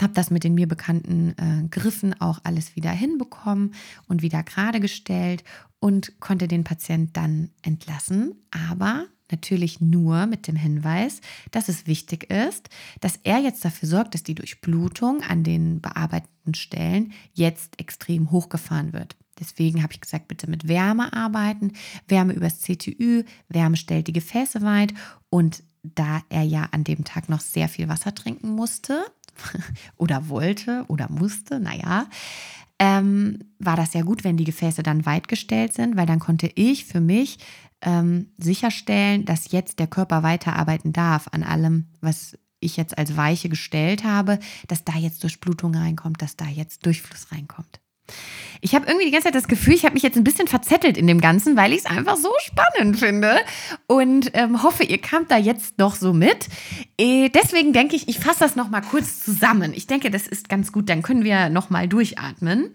habe 0.01 0.13
das 0.15 0.31
mit 0.31 0.45
den 0.45 0.55
mir 0.55 0.67
bekannten 0.67 1.35
äh, 1.37 1.69
Griffen 1.69 2.19
auch 2.21 2.41
alles 2.45 2.77
wieder 2.77 2.91
hinbekommen 2.91 3.75
und 4.09 4.23
wieder 4.23 4.43
gerade 4.43 4.81
gestellt 4.81 5.45
und 5.81 6.21
konnte 6.21 6.47
den 6.47 6.65
Patient 6.65 7.17
dann 7.17 7.51
entlassen, 7.63 8.35
aber 8.51 9.07
natürlich 9.31 9.81
nur 9.81 10.27
mit 10.27 10.47
dem 10.47 10.57
Hinweis, 10.57 11.21
dass 11.51 11.69
es 11.69 11.87
wichtig 11.87 12.31
ist, 12.31 12.69
dass 13.01 13.19
er 13.23 13.39
jetzt 13.39 13.65
dafür 13.65 13.89
sorgt, 13.89 14.15
dass 14.15 14.23
die 14.23 14.35
Durchblutung 14.35 15.23
an 15.23 15.45
den 15.45 15.81
bearbeiteten 15.81 16.55
Stellen 16.55 17.13
jetzt 17.33 17.81
extrem 17.81 18.31
hochgefahren 18.31 18.93
wird. 18.93 19.17
Deswegen 19.39 19.83
habe 19.83 19.93
ich 19.95 20.01
gesagt, 20.01 20.29
bitte 20.29 20.51
mit 20.51 20.69
Wärme 20.69 21.13
arbeiten. 21.15 21.73
Wärme 22.09 22.35
übers 22.35 22.61
CTÜ, 22.61 23.25
Wärme 23.49 23.77
stellt 23.77 24.07
die 24.07 24.13
Gefäße 24.13 24.61
weit 24.63 24.93
und 25.31 25.63
da 25.83 26.21
er 26.29 26.43
ja 26.43 26.69
an 26.73 26.85
dem 26.85 27.05
Tag 27.05 27.31
noch 27.31 27.41
sehr 27.41 27.69
viel 27.69 27.89
Wasser 27.89 28.15
trinken 28.15 28.51
musste 28.51 29.03
oder 29.97 30.29
wollte 30.29 30.85
oder 30.89 31.11
musste, 31.11 31.59
naja, 31.59 32.07
ähm, 32.81 33.39
war 33.59 33.77
das 33.77 33.93
ja 33.93 34.01
gut, 34.01 34.25
wenn 34.25 34.39
die 34.39 34.45
Gefäße 34.45 34.83
dann 34.83 35.05
weit 35.05 35.29
gestellt 35.29 35.75
sind, 35.75 35.97
weil 35.97 36.07
dann 36.07 36.19
konnte 36.19 36.51
ich 36.55 36.87
für 36.87 37.01
mich 37.01 37.39
ähm, 37.83 38.33
sicherstellen, 38.39 39.27
dass 39.27 39.53
jetzt 39.53 39.79
der 39.79 39.87
Körper 39.87 40.23
weiterarbeiten 40.23 40.93
darf 40.93 41.29
an 41.31 41.43
allem, 41.43 41.89
was 42.01 42.39
ich 42.59 42.79
jetzt 42.79 42.97
als 42.97 43.17
Weiche 43.17 43.51
gestellt 43.51 44.03
habe, 44.03 44.39
dass 44.67 44.85
da 44.85 44.95
jetzt 44.97 45.23
Durchblutung 45.23 45.75
reinkommt, 45.75 46.23
dass 46.23 46.37
da 46.37 46.47
jetzt 46.47 46.87
Durchfluss 46.87 47.31
reinkommt. 47.33 47.81
Ich 48.63 48.75
habe 48.75 48.87
irgendwie 48.87 49.07
die 49.07 49.11
ganze 49.11 49.27
Zeit 49.27 49.35
das 49.35 49.49
Gefühl, 49.49 49.75
ich 49.75 49.85
habe 49.85 49.95
mich 49.95 50.03
jetzt 50.03 50.17
ein 50.17 50.25
bisschen 50.25 50.47
verzettelt 50.47 50.99
in 50.99 51.07
dem 51.07 51.21
Ganzen, 51.21 51.57
weil 51.57 51.73
ich 51.73 51.81
es 51.81 51.87
einfach 51.87 52.17
so 52.17 52.31
spannend 52.45 52.99
finde 52.99 53.39
und 53.87 54.31
ähm, 54.35 54.63
hoffe, 54.63 54.85
ihr 54.85 55.01
kamt 55.01 55.31
da 55.31 55.39
jetzt 55.39 55.79
noch 55.79 55.95
so 55.95 56.13
mit. 56.13 56.49
Äh, 56.99 57.31
deswegen 57.31 57.73
denke 57.73 57.97
ich, 57.97 58.09
ich 58.09 58.19
fasse 58.19 58.41
das 58.41 58.57
noch 58.57 58.69
mal 58.69 58.83
kurz 58.83 59.21
zusammen. 59.21 59.73
Ich 59.75 59.87
denke, 59.87 60.11
das 60.11 60.27
ist 60.27 60.51
ganz 60.51 60.73
gut, 60.73 60.91
dann 60.91 61.03
können 61.03 61.25
wir 61.25 61.49
noch 61.49 61.71
mal 61.71 61.89
durchatmen. 61.89 62.73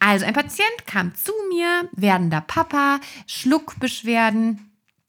Also 0.00 0.26
ein 0.26 0.34
Patient 0.34 0.86
kam 0.86 1.14
zu 1.14 1.32
mir, 1.50 1.88
werdender 1.92 2.40
Papa, 2.40 2.98
Schluckbeschwerden, 3.26 4.67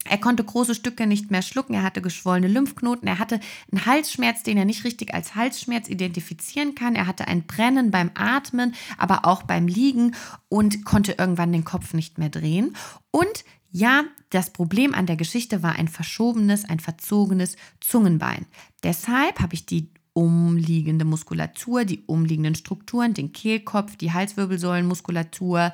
er 0.10 0.18
konnte 0.18 0.44
große 0.44 0.76
Stücke 0.76 1.08
nicht 1.08 1.32
mehr 1.32 1.42
schlucken, 1.42 1.74
er 1.74 1.84
hatte 1.84 2.02
geschwollene 2.02 2.48
Lymphknoten, 2.48 3.08
er 3.08 3.20
hatte 3.20 3.40
einen 3.72 3.86
Halsschmerz, 3.86 4.44
den 4.44 4.58
er 4.58 4.66
nicht 4.66 4.84
richtig 4.84 5.14
als 5.14 5.36
Halsschmerz 5.36 5.88
identifizieren 5.88 6.76
kann. 6.76 6.96
Er 6.96 7.08
hatte 7.08 7.28
ein 7.28 7.44
Brennen 7.44 7.92
beim 7.92 8.12
Atmen, 8.16 8.74
aber 8.98 9.26
auch 9.26 9.44
beim 9.44 9.68
Liegen 9.68 10.16
und 10.50 10.84
konnte 10.84 11.16
irgendwann 11.18 11.52
den 11.52 11.64
Kopf 11.64 11.94
nicht 11.94 12.18
mehr 12.18 12.30
drehen. 12.30 12.76
Und 13.12 13.46
ja, 13.72 14.04
das 14.32 14.52
Problem 14.52 14.96
an 14.96 15.06
der 15.06 15.16
Geschichte 15.16 15.62
war 15.62 15.76
ein 15.76 15.88
verschobenes, 15.88 16.66
ein 16.66 16.80
verzogenes 16.80 17.56
Zungenbein. 17.80 18.46
Deshalb 18.84 19.40
habe 19.40 19.54
ich 19.54 19.66
die 19.66 19.90
umliegende 20.14 21.06
Muskulatur, 21.06 21.86
die 21.86 22.04
umliegenden 22.08 22.56
Strukturen, 22.56 23.14
den 23.14 23.32
Kehlkopf, 23.32 23.96
die 23.96 24.12
Halswirbelsäulenmuskulatur, 24.12 25.72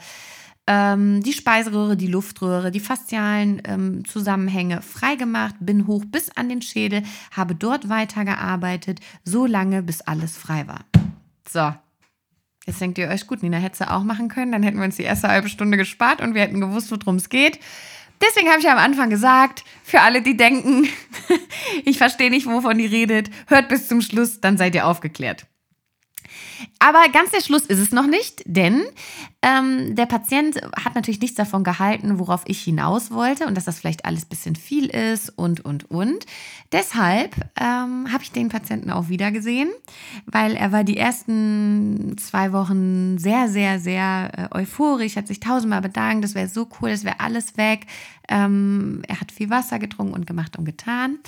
ähm, 0.68 1.22
die 1.22 1.34
Speiseröhre, 1.34 1.96
die 1.96 2.08
Luftröhre, 2.08 2.72
die 2.72 2.80
faszialen 2.80 3.62
ähm, 3.66 4.06
Zusammenhänge 4.06 4.82
freigemacht, 4.82 5.56
bin 5.60 5.88
hoch 5.88 6.04
bis 6.08 6.30
an 6.36 6.50
den 6.50 6.62
Schädel, 6.62 7.04
habe 7.32 7.56
dort 7.56 7.90
weitergearbeitet, 7.90 9.00
so 9.24 9.46
lange, 9.46 9.84
bis 9.84 10.02
alles 10.02 10.38
frei 10.38 10.68
war. 10.68 10.86
So. 11.48 11.74
Jetzt 12.66 12.82
denkt 12.82 12.98
ihr 12.98 13.10
euch, 13.10 13.28
gut, 13.28 13.44
Nina 13.44 13.58
hätte 13.58 13.78
sie 13.78 13.92
auch 13.92 14.04
machen 14.04 14.28
können, 14.28 14.52
dann 14.52 14.64
hätten 14.64 14.78
wir 14.78 14.86
uns 14.86 14.96
die 14.96 15.04
erste 15.04 15.28
halbe 15.28 15.50
Stunde 15.50 15.78
gespart 15.78 16.20
und 16.20 16.34
wir 16.34 16.42
hätten 16.42 16.60
gewusst, 16.60 16.90
worum 16.90 17.18
es 17.18 17.30
geht. 17.30 17.60
Deswegen 18.22 18.50
habe 18.50 18.60
ich 18.60 18.68
am 18.68 18.80
Anfang 18.80 19.12
gesagt, 19.12 19.64
für 19.84 20.02
alle, 20.02 20.24
die 20.24 20.36
denken, 20.36 20.88
ich 21.86 22.00
verstehe 22.00 22.32
nicht, 22.32 22.48
wovon 22.48 22.80
ihr 22.80 22.92
redet, 22.92 23.30
hört 23.48 23.70
bis 23.70 23.88
zum 23.88 24.02
Schluss, 24.02 24.42
dann 24.42 24.58
seid 24.58 24.74
ihr 24.74 24.88
aufgeklärt. 24.88 25.46
Aber 26.80 27.04
ganz 27.12 27.32
der 27.32 27.42
Schluss 27.42 27.66
ist 27.66 27.80
es 27.80 27.92
noch 27.92 28.08
nicht, 28.08 28.44
denn 28.46 28.84
ähm, 29.42 29.96
der 29.96 30.06
Patient 30.06 30.62
hat 30.76 30.96
natürlich 30.96 31.22
nichts 31.22 31.36
davon 31.36 31.64
gehalten, 31.64 32.20
worauf 32.20 32.44
ich 32.46 32.64
hinaus 32.64 33.12
wollte 33.12 33.46
und 33.46 33.56
dass 33.56 33.66
das 33.66 33.80
vielleicht 33.80 34.06
alles 34.06 34.26
ein 34.26 34.30
bisschen 34.30 34.56
viel 34.56 34.88
ist 34.88 35.30
und, 35.30 35.64
und, 35.64 35.90
und. 35.92 36.26
Deshalb 36.72 37.36
ähm, 37.60 38.12
habe 38.12 38.24
ich 38.24 38.32
den 38.32 38.50
Patienten 38.50 38.90
auch 38.90 39.10
wieder 39.10 39.32
gesehen, 39.32 39.70
weil 40.26 40.56
er 40.56 40.72
war 40.72 40.84
die 40.84 40.98
ersten 40.98 42.18
zwei 42.18 42.52
Wochen 42.54 43.18
sehr, 43.18 43.50
sehr, 43.50 43.80
sehr 43.80 44.50
äh, 44.52 44.56
euphorisch, 44.56 45.16
hat 45.16 45.28
sich 45.28 45.40
tausendmal 45.40 45.82
bedankt, 45.82 46.24
das 46.24 46.36
wäre 46.36 46.48
so 46.48 46.68
cool, 46.82 46.90
das 46.90 47.04
wäre 47.04 47.20
alles 47.20 47.58
weg. 47.58 47.86
Ähm, 48.28 49.04
er 49.08 49.22
hat 49.22 49.32
viel 49.32 49.50
Wasser 49.50 49.80
getrunken 49.80 50.14
und 50.14 50.28
gemacht 50.28 50.58
und 50.58 50.66
getan. 50.66 51.20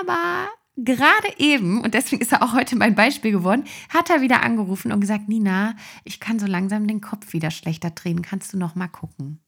Aber 0.00 0.48
gerade 0.76 1.28
eben, 1.38 1.80
und 1.82 1.94
deswegen 1.94 2.22
ist 2.22 2.32
er 2.32 2.42
auch 2.42 2.52
heute 2.52 2.76
mein 2.76 2.94
Beispiel 2.94 3.30
geworden, 3.30 3.64
hat 3.88 4.10
er 4.10 4.20
wieder 4.20 4.42
angerufen 4.42 4.92
und 4.92 5.00
gesagt, 5.00 5.28
Nina, 5.28 5.76
ich 6.04 6.20
kann 6.20 6.38
so 6.38 6.46
langsam 6.46 6.86
den 6.86 7.00
Kopf 7.00 7.32
wieder 7.32 7.50
schlechter 7.50 7.90
drehen, 7.90 8.22
kannst 8.22 8.52
du 8.52 8.58
noch 8.58 8.74
mal 8.74 8.88
gucken? 8.88 9.40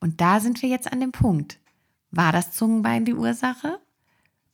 Und 0.00 0.20
da 0.20 0.40
sind 0.40 0.62
wir 0.62 0.68
jetzt 0.68 0.92
an 0.92 1.00
dem 1.00 1.12
Punkt. 1.12 1.58
War 2.10 2.32
das 2.32 2.52
Zungenbein 2.52 3.04
die 3.04 3.14
Ursache? 3.14 3.80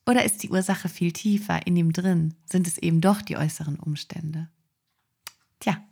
Oder 0.07 0.25
ist 0.25 0.43
die 0.43 0.51
Ursache 0.51 0.89
viel 0.89 1.13
tiefer 1.13 1.67
in 1.67 1.77
ihm 1.77 1.93
drin? 1.93 2.35
Sind 2.45 2.67
es 2.67 2.79
eben 2.79 3.01
doch 3.01 3.23
die 3.23 3.37
äußeren 3.37 3.79
Umstände? 3.79 4.49
Tja, 5.61 5.83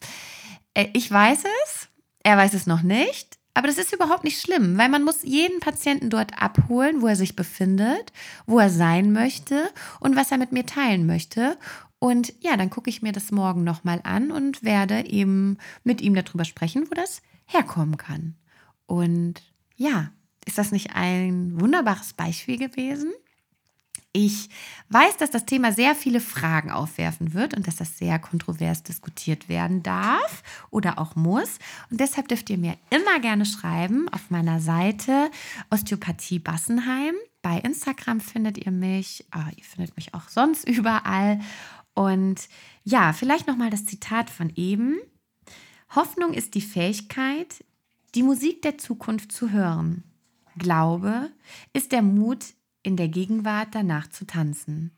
äh, 0.75 0.89
ich 0.93 1.11
weiß 1.11 1.45
es, 1.65 1.89
er 2.23 2.37
weiß 2.37 2.55
es 2.55 2.67
noch 2.67 2.83
nicht. 2.83 3.39
Aber 3.55 3.67
das 3.67 3.79
ist 3.79 3.93
überhaupt 3.93 4.25
nicht 4.25 4.41
schlimm, 4.41 4.79
weil 4.79 4.89
man 4.89 5.05
muss 5.05 5.23
jeden 5.23 5.61
Patienten 5.61 6.09
dort 6.09 6.41
abholen, 6.41 7.03
wo 7.03 7.07
er 7.07 7.17
sich 7.17 7.37
befindet, 7.37 8.13
wo 8.47 8.59
er 8.59 8.71
sein 8.71 9.13
möchte 9.13 9.71
und 10.01 10.17
was 10.17 10.31
er 10.33 10.39
mit 10.39 10.53
mir 10.53 10.65
teilen 10.65 11.07
möchte. 11.07 11.59
Und 11.99 12.33
ja, 12.41 12.57
dann 12.57 12.71
gucke 12.71 12.91
ich 12.91 13.03
mir 13.03 13.13
das 13.13 13.31
morgen 13.31 13.63
nochmal 13.63 14.01
an 14.05 14.33
und 14.33 14.65
werde 14.65 15.07
eben 15.07 15.59
mit 15.85 16.01
ihm 16.01 16.15
darüber 16.15 16.45
sprechen, 16.45 16.87
wo 16.91 16.95
das 16.95 17.21
herkommen 17.47 17.99
kann. 17.99 18.37
Und 18.87 19.43
ja, 19.77 20.11
ist 20.47 20.59
das 20.59 20.73
nicht 20.73 20.95
ein 20.95 21.61
wunderbares 21.61 22.15
Beispiel 22.15 22.59
gewesen? 22.59 23.13
Ich 24.15 24.51
weiß, 24.91 25.17
dass 25.17 25.31
das 25.31 25.47
Thema 25.47 25.73
sehr 25.73 25.95
viele 25.95 26.21
Fragen 26.21 26.71
aufwerfen 26.71 27.33
wird 27.33 27.55
und 27.55 27.67
dass 27.67 27.77
das 27.77 27.97
sehr 27.97 28.19
kontrovers 28.19 28.83
diskutiert 28.83 29.49
werden 29.49 29.83
darf 29.83 30.43
oder 30.71 30.99
auch 30.99 31.17
muss. 31.17 31.59
Und 31.91 31.99
deshalb 31.99 32.29
dürft 32.29 32.51
ihr 32.51 32.59
mir 32.59 32.77
immer 32.91 33.21
gerne 33.21 33.47
schreiben 33.47 34.11
auf 34.11 34.31
meiner 34.31 34.61
Seite 34.61 35.31
Osteopathie 35.71 36.41
Bassenheim. 36.41 37.15
Bei 37.41 37.59
Instagram 37.59 38.21
findet 38.21 38.59
ihr 38.59 38.71
mich, 38.71 39.25
ah, 39.31 39.49
ihr 39.57 39.65
findet 39.65 39.97
mich 39.97 40.13
auch 40.13 40.29
sonst 40.29 40.69
überall. 40.69 41.41
Und 41.95 42.49
ja, 42.85 43.15
vielleicht 43.15 43.47
nochmal 43.47 43.71
das 43.71 43.87
Zitat 43.87 44.29
von 44.29 44.53
eben. 44.57 44.99
Hoffnung 45.95 46.35
ist 46.35 46.55
die 46.55 46.61
Fähigkeit, 46.61 47.65
die 48.15 48.23
Musik 48.23 48.61
der 48.61 48.77
Zukunft 48.77 49.33
zu 49.33 49.51
hören. 49.51 50.05
Glaube 50.59 51.31
ist 51.73 51.93
der 51.93 52.03
Mut, 52.03 52.45
in 52.83 52.97
der 52.97 53.09
Gegenwart 53.09 53.69
danach 53.73 54.09
zu 54.09 54.27
tanzen. 54.27 54.91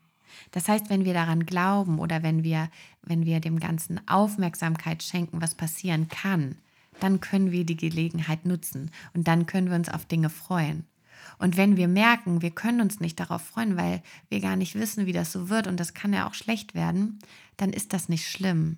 Das 0.51 0.67
heißt, 0.67 0.89
wenn 0.89 1.05
wir 1.05 1.13
daran 1.13 1.45
glauben 1.45 1.99
oder 1.99 2.23
wenn 2.23 2.43
wir, 2.43 2.69
wenn 3.01 3.25
wir 3.25 3.39
dem 3.39 3.59
Ganzen 3.59 4.05
Aufmerksamkeit 4.07 5.03
schenken, 5.03 5.41
was 5.41 5.55
passieren 5.55 6.07
kann, 6.09 6.57
dann 6.99 7.19
können 7.19 7.51
wir 7.51 7.65
die 7.65 7.77
Gelegenheit 7.77 8.45
nutzen 8.45 8.91
und 9.13 9.27
dann 9.27 9.45
können 9.45 9.69
wir 9.69 9.75
uns 9.75 9.89
auf 9.89 10.05
Dinge 10.05 10.29
freuen. 10.29 10.85
Und 11.37 11.57
wenn 11.57 11.75
wir 11.75 11.87
merken, 11.87 12.41
wir 12.41 12.51
können 12.51 12.81
uns 12.81 12.99
nicht 12.99 13.19
darauf 13.19 13.41
freuen, 13.41 13.77
weil 13.77 14.01
wir 14.29 14.39
gar 14.39 14.55
nicht 14.55 14.75
wissen, 14.75 15.05
wie 15.05 15.13
das 15.13 15.31
so 15.31 15.49
wird 15.49 15.67
und 15.67 15.79
das 15.79 15.93
kann 15.93 16.13
ja 16.13 16.27
auch 16.27 16.33
schlecht 16.33 16.75
werden, 16.75 17.19
dann 17.57 17.71
ist 17.71 17.93
das 17.93 18.09
nicht 18.09 18.29
schlimm. 18.29 18.77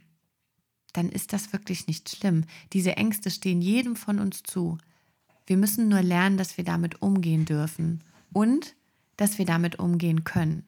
Dann 0.93 1.09
ist 1.09 1.33
das 1.33 1.53
wirklich 1.53 1.87
nicht 1.87 2.09
schlimm. 2.09 2.45
Diese 2.73 2.97
Ängste 2.97 3.29
stehen 3.29 3.61
jedem 3.61 3.95
von 3.95 4.19
uns 4.19 4.43
zu. 4.43 4.77
Wir 5.45 5.57
müssen 5.57 5.89
nur 5.89 6.01
lernen, 6.01 6.37
dass 6.37 6.57
wir 6.57 6.63
damit 6.63 7.01
umgehen 7.01 7.45
dürfen 7.45 8.03
und 8.33 8.75
dass 9.17 9.37
wir 9.37 9.45
damit 9.45 9.79
umgehen 9.79 10.23
können. 10.23 10.65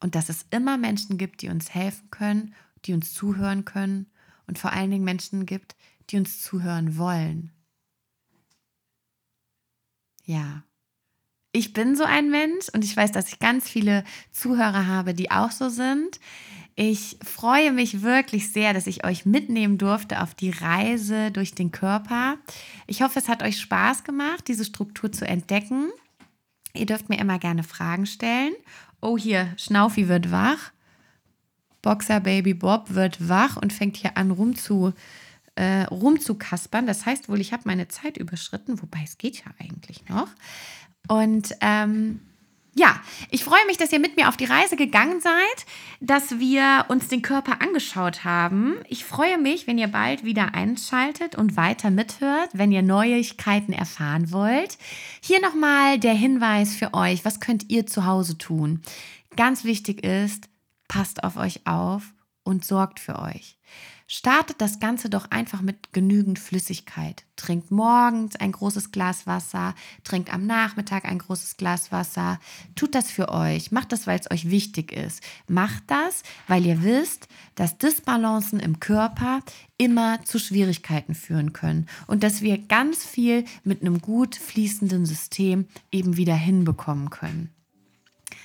Und 0.00 0.14
dass 0.14 0.28
es 0.28 0.44
immer 0.50 0.76
Menschen 0.76 1.16
gibt, 1.16 1.42
die 1.42 1.48
uns 1.48 1.72
helfen 1.72 2.10
können, 2.10 2.54
die 2.84 2.92
uns 2.92 3.14
zuhören 3.14 3.64
können 3.64 4.06
und 4.46 4.58
vor 4.58 4.72
allen 4.72 4.90
Dingen 4.90 5.04
Menschen 5.04 5.46
gibt, 5.46 5.76
die 6.10 6.18
uns 6.18 6.42
zuhören 6.42 6.98
wollen. 6.98 7.52
Ja, 10.26 10.64
ich 11.52 11.72
bin 11.72 11.94
so 11.94 12.04
ein 12.04 12.30
Mensch 12.30 12.68
und 12.72 12.84
ich 12.84 12.96
weiß, 12.96 13.12
dass 13.12 13.28
ich 13.28 13.38
ganz 13.38 13.68
viele 13.68 14.04
Zuhörer 14.32 14.86
habe, 14.86 15.14
die 15.14 15.30
auch 15.30 15.52
so 15.52 15.68
sind. 15.68 16.18
Ich 16.74 17.16
freue 17.22 17.70
mich 17.70 18.02
wirklich 18.02 18.52
sehr, 18.52 18.74
dass 18.74 18.88
ich 18.88 19.04
euch 19.04 19.24
mitnehmen 19.24 19.78
durfte 19.78 20.20
auf 20.20 20.34
die 20.34 20.50
Reise 20.50 21.30
durch 21.30 21.54
den 21.54 21.70
Körper. 21.70 22.38
Ich 22.88 23.02
hoffe, 23.02 23.20
es 23.20 23.28
hat 23.28 23.44
euch 23.44 23.60
Spaß 23.60 24.02
gemacht, 24.02 24.48
diese 24.48 24.64
Struktur 24.64 25.12
zu 25.12 25.28
entdecken. 25.28 25.92
Ihr 26.74 26.86
dürft 26.86 27.08
mir 27.08 27.18
immer 27.18 27.38
gerne 27.38 27.62
Fragen 27.62 28.06
stellen. 28.06 28.52
Oh, 29.00 29.16
hier, 29.16 29.52
Schnaufi 29.56 30.08
wird 30.08 30.30
wach. 30.30 30.72
Boxer 31.82 32.20
Baby 32.20 32.54
Bob 32.54 32.94
wird 32.94 33.28
wach 33.28 33.56
und 33.56 33.72
fängt 33.72 33.96
hier 33.96 34.16
an 34.16 34.30
rum 34.30 34.56
zu, 34.56 34.92
äh, 35.54 35.82
rumzukaspern. 35.82 36.86
Das 36.86 37.06
heißt 37.06 37.28
wohl, 37.28 37.40
ich 37.40 37.52
habe 37.52 37.64
meine 37.66 37.88
Zeit 37.88 38.16
überschritten, 38.16 38.80
wobei 38.82 39.00
es 39.04 39.18
geht 39.18 39.38
ja 39.38 39.52
eigentlich 39.58 40.08
noch. 40.08 40.28
Und 41.06 41.54
ähm, 41.60 42.20
ja, 42.74 43.00
ich 43.30 43.44
freue 43.44 43.64
mich, 43.66 43.76
dass 43.76 43.92
ihr 43.92 44.00
mit 44.00 44.16
mir 44.16 44.28
auf 44.28 44.36
die 44.36 44.46
Reise 44.46 44.74
gegangen 44.76 45.20
seid, 45.20 45.66
dass 46.00 46.40
wir 46.40 46.86
uns 46.88 47.06
den 47.06 47.22
Körper 47.22 47.62
angeschaut 47.62 48.24
haben. 48.24 48.76
Ich 48.88 49.04
freue 49.04 49.38
mich, 49.38 49.66
wenn 49.66 49.78
ihr 49.78 49.86
bald 49.86 50.24
wieder 50.24 50.54
einschaltet 50.54 51.36
und 51.36 51.56
weiter 51.56 51.90
mithört, 51.90 52.50
wenn 52.52 52.72
ihr 52.72 52.82
Neuigkeiten 52.82 53.72
erfahren 53.72 54.32
wollt. 54.32 54.76
Hier 55.20 55.40
nochmal 55.40 56.00
der 56.00 56.14
Hinweis 56.14 56.74
für 56.74 56.94
euch, 56.94 57.24
was 57.24 57.38
könnt 57.38 57.70
ihr 57.70 57.86
zu 57.86 58.06
Hause 58.06 58.38
tun? 58.38 58.82
Ganz 59.36 59.64
wichtig 59.64 60.04
ist, 60.04 60.48
passt 60.88 61.22
auf 61.22 61.36
euch 61.36 61.66
auf 61.66 62.12
und 62.42 62.64
sorgt 62.64 62.98
für 62.98 63.20
euch. 63.20 63.56
Startet 64.06 64.60
das 64.60 64.80
Ganze 64.80 65.08
doch 65.08 65.30
einfach 65.30 65.62
mit 65.62 65.94
genügend 65.94 66.38
Flüssigkeit. 66.38 67.24
Trinkt 67.36 67.70
morgens 67.70 68.36
ein 68.36 68.52
großes 68.52 68.92
Glas 68.92 69.26
Wasser, 69.26 69.74
trinkt 70.04 70.32
am 70.32 70.46
Nachmittag 70.46 71.06
ein 71.06 71.18
großes 71.18 71.56
Glas 71.56 71.90
Wasser. 71.90 72.38
Tut 72.74 72.94
das 72.94 73.10
für 73.10 73.30
euch. 73.30 73.72
Macht 73.72 73.92
das, 73.92 74.06
weil 74.06 74.20
es 74.20 74.30
euch 74.30 74.50
wichtig 74.50 74.92
ist. 74.92 75.22
Macht 75.48 75.84
das, 75.86 76.22
weil 76.48 76.66
ihr 76.66 76.82
wisst, 76.82 77.28
dass 77.54 77.78
Disbalancen 77.78 78.60
im 78.60 78.78
Körper 78.78 79.40
immer 79.78 80.22
zu 80.24 80.38
Schwierigkeiten 80.38 81.14
führen 81.14 81.54
können 81.54 81.88
und 82.06 82.22
dass 82.22 82.42
wir 82.42 82.58
ganz 82.58 83.06
viel 83.06 83.44
mit 83.64 83.80
einem 83.80 84.02
gut 84.02 84.36
fließenden 84.36 85.06
System 85.06 85.66
eben 85.90 86.18
wieder 86.18 86.36
hinbekommen 86.36 87.08
können. 87.08 87.54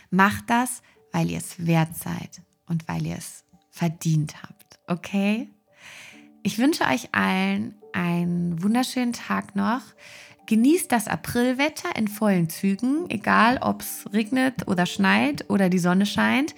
Macht 0.10 0.49
das, 0.49 0.82
weil 1.12 1.30
ihr 1.30 1.39
es 1.39 1.66
wert 1.66 1.97
seid 1.97 2.41
und 2.66 2.88
weil 2.88 3.05
ihr 3.05 3.18
es 3.18 3.43
verdient 3.72 4.41
habt. 4.41 4.59
Okay? 4.90 5.48
Ich 6.42 6.58
wünsche 6.58 6.84
euch 6.86 7.10
allen 7.12 7.76
einen 7.94 8.62
wunderschönen 8.64 9.14
Tag 9.14 9.56
noch. 9.56 9.82
Genießt 10.48 10.92
das 10.92 11.08
Aprilwetter 11.08 11.96
in 11.96 12.08
vollen 12.08 12.50
Zügen, 12.50 13.08
egal 13.10 13.60
ob 13.62 13.82
es 13.82 14.06
regnet 14.12 14.68
oder 14.68 14.88
schneit 14.88 15.50
oder 15.50 15.70
die 15.70 15.80
Sonne 15.80 16.08
scheint. 16.08 16.56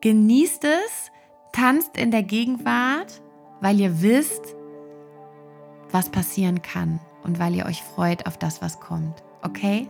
Genießt 0.00 0.64
es, 0.64 1.10
tanzt 1.52 1.96
in 1.96 2.10
der 2.12 2.22
Gegenwart, 2.22 3.20
weil 3.60 3.80
ihr 3.80 4.00
wisst, 4.00 4.54
was 5.90 6.08
passieren 6.10 6.62
kann 6.62 7.00
und 7.24 7.40
weil 7.40 7.54
ihr 7.54 7.66
euch 7.66 7.82
freut 7.82 8.26
auf 8.26 8.38
das, 8.38 8.62
was 8.62 8.78
kommt. 8.78 9.24
Okay? 9.42 9.88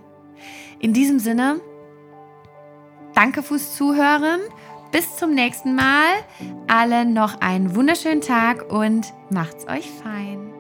In 0.78 0.94
diesem 0.94 1.18
Sinne, 1.18 1.60
danke 3.14 3.42
fürs 3.42 3.74
Zuhören 3.74 4.40
bis 4.92 5.16
zum 5.16 5.34
nächsten 5.34 5.74
Mal. 5.74 6.24
Allen 6.68 7.12
noch 7.12 7.40
einen 7.40 7.74
wunderschönen 7.74 8.20
Tag 8.20 8.72
und 8.72 9.12
macht's 9.30 9.66
euch 9.68 9.90
fein. 9.90 10.55